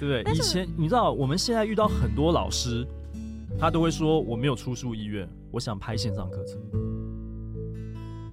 [0.00, 0.34] 对不对？
[0.34, 2.84] 以前你知道，我们现在遇到很多老师，
[3.58, 6.60] 他都会说我没有出书意愿，我想拍线上课程。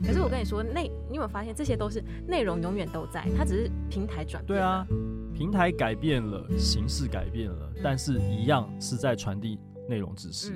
[0.06, 4.48] 可是我跟你说，内你有没有发现，这些都是内容永远都在，它只是平台转变。
[4.48, 4.86] 对啊。
[5.34, 10.56] 平台改变了，形式改变了，但是一样是在传递内容知识。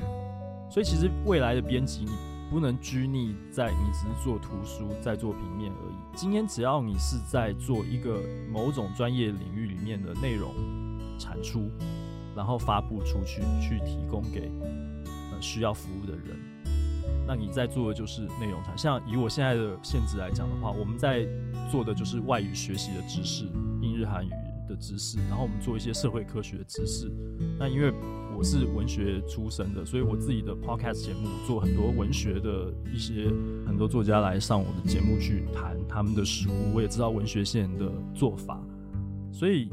[0.71, 2.11] 所以其实未来的编辑，你
[2.49, 5.95] 不能拘泥在你只是做图书，在做平面而已。
[6.15, 10.51] 今天只要你是在做一个某种专业领域里面的内容
[11.19, 11.69] 产出，
[12.35, 14.51] 然后发布出去，去提供给
[15.31, 16.37] 呃需要服务的人，
[17.27, 18.77] 那你在做的就是内容产。
[18.77, 21.27] 像以我现在的限制来讲的话，我们在
[21.71, 23.45] 做的就是外语学习的知识，
[23.81, 24.29] 英日韩语。
[24.69, 27.11] 的知识，然后我们做一些社会科学的知识。
[27.59, 27.91] 那因为
[28.37, 33.25] 我是文学出身的，所以我自己的 podcast 节目做很多文学的一些
[33.67, 38.63] 很多作家来上我的节目去谈他们的书，我也知道文学线的做法。
[39.29, 39.67] 所以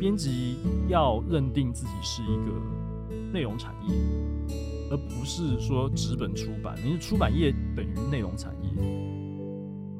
[0.00, 0.56] 编辑
[0.88, 3.94] 要认定自己是一个内容产业，
[4.90, 6.74] 而不是说纸本出版。
[6.82, 8.70] 你是出版业等于内容产业。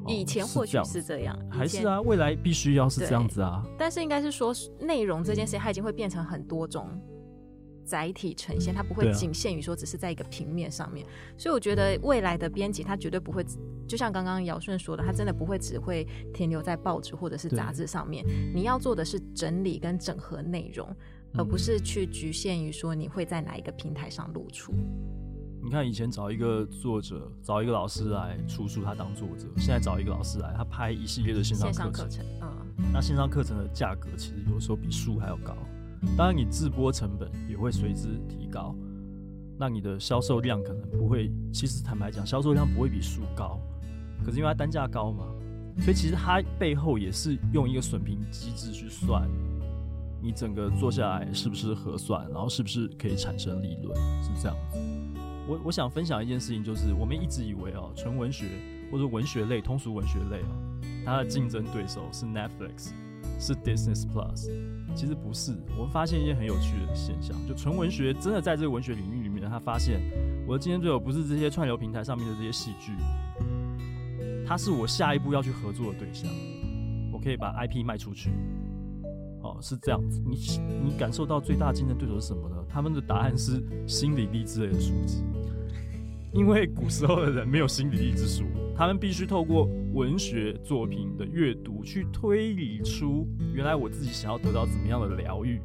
[0.07, 3.63] 以前或许是这样，还是啊，未来必须要是这样子啊。
[3.77, 6.89] 但是应该是说，内容这件事情，它已经会变成很多种
[7.91, 11.05] 载体呈现，它不会仅限于说只是在一个平面上面。
[11.37, 13.43] 所以我觉得未来的编辑，他绝对不会，
[13.85, 18.25] 就像刚刚姚顺说的，他真的不会只会停留在报纸或者是杂志上面。
[18.55, 20.87] 你要做的是整理跟整合内容，
[21.33, 24.73] 而不是去局限于说你会在哪一个平台上露出。
[25.61, 32.25] 你看，以前找一个作者，找一个老师来出书，他当作者；现在找一个老师来，他拍一系列的线上课程。
[32.41, 32.47] 嗯，
[32.93, 35.55] 那线上课程的价格其实有时候比书还要高。
[36.17, 38.75] 当然，你自播成本也会随之提高。
[39.57, 43.59] 那你的销售量可能不会，其实坦白讲，销售量不会比书高。
[44.25, 45.25] 可是因为它单价高嘛，
[45.79, 49.29] 所以其实它背后也是用一个损平机制去算，
[50.21, 54.79] 你整个做下来是不是合算，然后是不是可以产生利润，是这样子。
[55.47, 58.47] 我我想分享一件事情，就是我们一直以为哦，纯文学
[58.91, 62.91] 或者文学类、通俗文学类哦，它的竞争对手是 Netflix，
[63.41, 64.49] 是 Disney Plus，
[64.95, 65.51] 其实不是。
[65.75, 69.99] 我们发现一件很有趣的现象，就纯文学真的在这个文学领域里面，他发现
[70.47, 72.93] 我的竞争对手不是这些串流平台上面的这些戏剧，
[74.45, 76.29] 他是我下一步要去合作的对象，
[77.11, 78.29] 我可以把 IP 卖出去。
[79.43, 80.21] 哦，是这样子。
[80.23, 80.37] 你
[80.85, 82.55] 你感受到最大竞争对手是什么呢？
[82.69, 85.23] 他们的答案是心理励志类的书籍，
[86.31, 88.43] 因为古时候的人没有心理励志书，
[88.75, 95.61] 他们必须透过文学作品的阅读去推理出原来我自己想要得到怎么样的疗愈。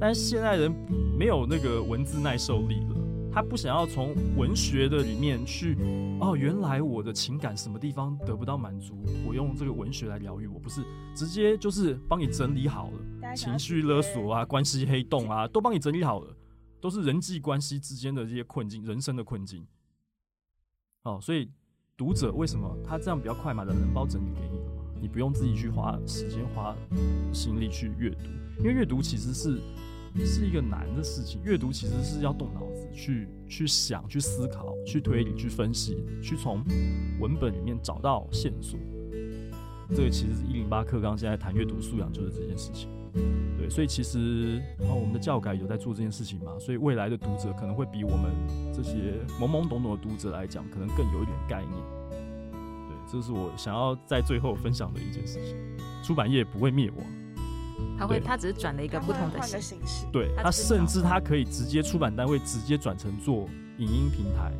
[0.00, 0.70] 但是现代人
[1.18, 2.96] 没有那个文字耐受力了。
[3.32, 5.76] 他不想要从文学的里面去，
[6.20, 8.94] 哦，原来我的情感什么地方得不到满足，
[9.26, 10.84] 我用这个文学来疗愈，我不是
[11.16, 16.32] 直接就是帮你整理好了，情绪勒索啊，关系黑洞啊，都帮你整理好了，
[16.80, 19.66] 都是人际关系之间的这些困境，人生的困境。
[21.02, 21.50] 哦，所以
[21.96, 23.64] 读者为什么他这样比较快嘛？
[23.64, 26.76] 人人包整理给你了嘛，你不用自己去花时间花
[27.32, 28.26] 心力去阅读，
[28.58, 29.60] 因为阅读其实是。
[30.24, 36.62] 是一个难的事情，阅读其实是要动脑子去去想、去思考、去推理、去分析，去从
[37.18, 38.78] 文本里面找到线索。
[39.92, 42.88] 这个其实是一零八课纲现在谈阅读素养就是这件事情。
[43.56, 48.32] 对，所以其实哦，我们的教改有在做这件事情嘛，所以未来的读者可能会比我们
[48.72, 51.72] 这些懵懵懂懂的读者来讲，可能更有一点概念。
[52.50, 55.56] 对，这是我想要在最后分享的一件事情。
[56.02, 57.06] 出版业不会灭亡。
[57.96, 60.04] 他会，他只是转了一个不同的形式。
[60.12, 63.48] 对他甚至他可以直接出版单位直接转成做
[63.78, 64.52] 影音平台，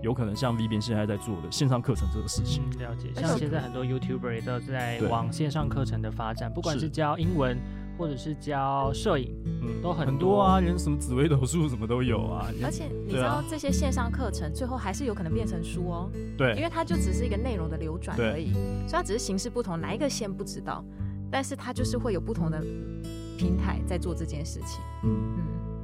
[0.00, 2.62] 有可能像 V 边现在在做的线上课程这个事情。
[2.78, 7.58] 了解，像现在很多 YouTuber 也都在往线上课程的发展，不管是教英文
[7.98, 12.46] 或者是教摄影，嗯都很很多啊，连什么紫微斗数什么都有啊。
[12.64, 20.84] 而且你知道这些线上课程最后还是有可能变成书哦，对因，为它就只是一个内容的流转而已，所以它只是形式不同，哪一个先不知道，
[21.30, 22.60] 但是它就是会有不同的
[23.36, 24.80] 平台在做这件事情。
[25.02, 25.36] 嗯，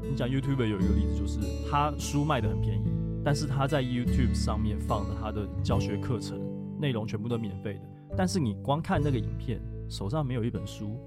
[0.02, 1.40] 嗯，你讲 YouTube 有一个例子，就是
[1.70, 2.84] 他书卖的很便宜，
[3.24, 6.38] 但是他在 YouTube 上面放了他的教学课程
[6.80, 7.80] 内容全部都免费的，
[8.16, 10.98] 但是你光看那个影片，手上没有一本书，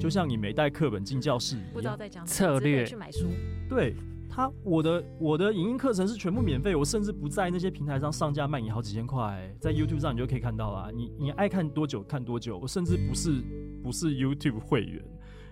[0.00, 1.74] 就像你没带课本进教室一样。
[1.76, 3.26] 知道在讲什么策略去买书。
[3.68, 3.94] 对
[4.28, 10.90] 他，我的我的影音课程是全部免费，我甚至不在那些平台上上架卖你好几千块，在 YouTube 上你就可以看到啦。
[10.94, 13.42] 你你爱看多久看多久，我甚至不是
[13.82, 15.02] 不是 YouTube 会员，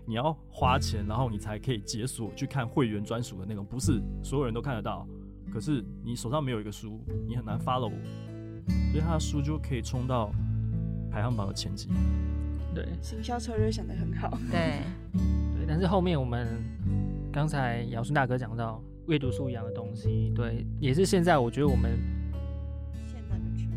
[0.04, 5.06] 你要花钱，然后你才可以解锁去看会员专属的内容，不是所有人都看得到。
[5.50, 10.30] 可是你手上没有一个书，你很难 follow 我，所以他的书就可以冲到
[11.10, 11.88] 排行榜的前几。
[12.74, 14.36] 对行销策略想得很好。
[14.50, 14.80] 对，
[15.56, 16.46] 对，但是后面我们
[17.32, 21.90] 刚才姚顺大哥讲到阅读素养的东西，对，也是现在我觉得我们，
[23.06, 23.74] 现在的缺乏，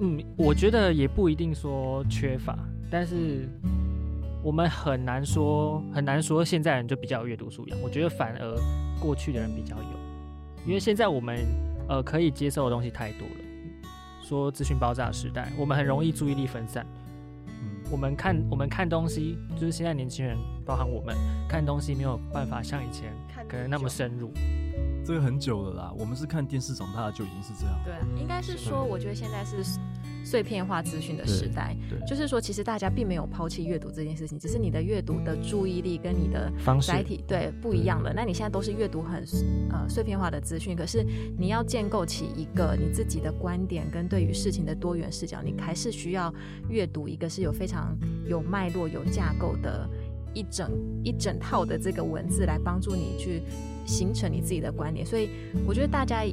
[0.00, 2.58] 嗯，我觉得也不一定说缺乏，
[2.90, 3.48] 但是
[4.42, 8.56] 我们很难说很难说现在人就比较有阅读素养，我觉得反而
[9.00, 9.98] 过去的人比较有，
[10.66, 11.38] 因为现在我们
[11.88, 13.34] 呃可以接受的东西太多了，
[14.22, 16.86] 说资讯爆炸的时代，我们很容易注意力分散。
[16.86, 17.03] 嗯，
[17.90, 21.16] 我们看我们看东西，就是现在年轻人，包含我们
[21.48, 23.12] 看东西没有办法像以前
[23.48, 24.32] 可能那么深入。
[25.04, 27.78] 这个很久了啦，我们是看电视长大的，就已经是这样。
[27.84, 29.62] 对，应该是说，我觉得现在是
[30.24, 38.12] 碎片化资讯的时代，对，就是说，其实大家并没有抛弃阅读这件事情，只是你的阅读的注意力跟你的方式载体对不一样了。
[38.14, 39.22] 那你现在都是阅读很
[39.70, 41.04] 呃碎片化的资讯，可是
[41.38, 46.32] 你要建构起一个你自己的观点跟对于事情的多元视角，你还是需要
[46.70, 47.94] 阅读一个是有非常
[48.26, 49.88] 有脉络、有架构的
[50.32, 50.70] 一整
[51.04, 53.42] 一整套的这个文字来帮助你去
[53.84, 55.04] 形成你自己的观点。
[55.04, 55.28] 所以
[55.66, 56.24] 我觉得大家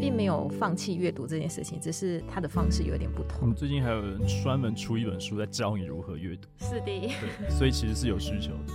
[0.00, 3.56] 并没有放弃阅读这件事情，只是他的方式有点不我同们。
[3.56, 8.72] 最近还有人专门出一本书在教你如何阅读，是的，对，所以其实是有需求的。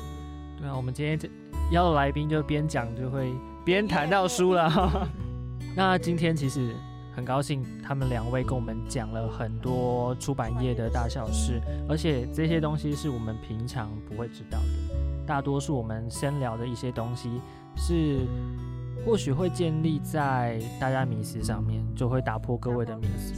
[0.59, 1.29] 对啊，我们今天这
[1.71, 3.31] 邀的来宾就边讲就会
[3.65, 5.09] 边谈到书了。
[5.75, 6.73] 那今天其实
[7.15, 15.25] 很高兴，他们两位跟我们讲了很多出版业的大小事，而且这些东西是我们平常不会知道的。
[15.25, 17.29] 大多数我们深聊的一些东西
[17.75, 18.19] 是。
[19.05, 23.33] 或许会建立在大家迷思上面，就会打破各位的迷思。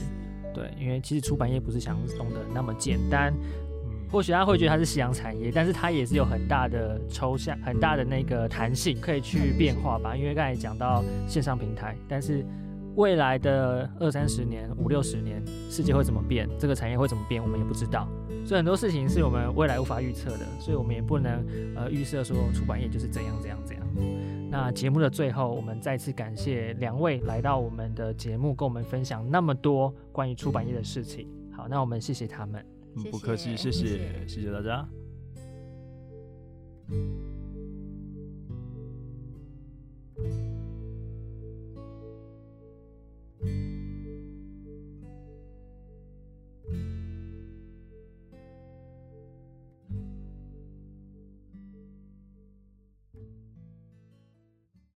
[0.53, 3.34] 对，因为其实出版业不是想象中的那么简单。
[3.34, 10.14] 嗯，或许他会觉得它是夕阳产业，但是它也是有很大的抽象、很大的那个弹性，可以去变化吧。
[10.16, 12.45] 因为刚才讲到线上平台，但是
[12.95, 18.09] 未来的二三十年、五六十年，世界会怎么变，这个产业会怎么变，我们也不知道。
[18.43, 21.45] 所以很多事情是我们未来无法预测的，所以我们也不能
[21.76, 23.86] 呃预设说出版业就是怎样怎样怎样。
[24.51, 31.25] 那节目的最后，我们再次感谢两位来到我们的节目，跟我们分享那么多关于出版业的事情。
[31.55, 32.63] 好，那我们谢谢他们。
[32.97, 34.85] 嗯不客气，谢谢谢谢，谢谢大家。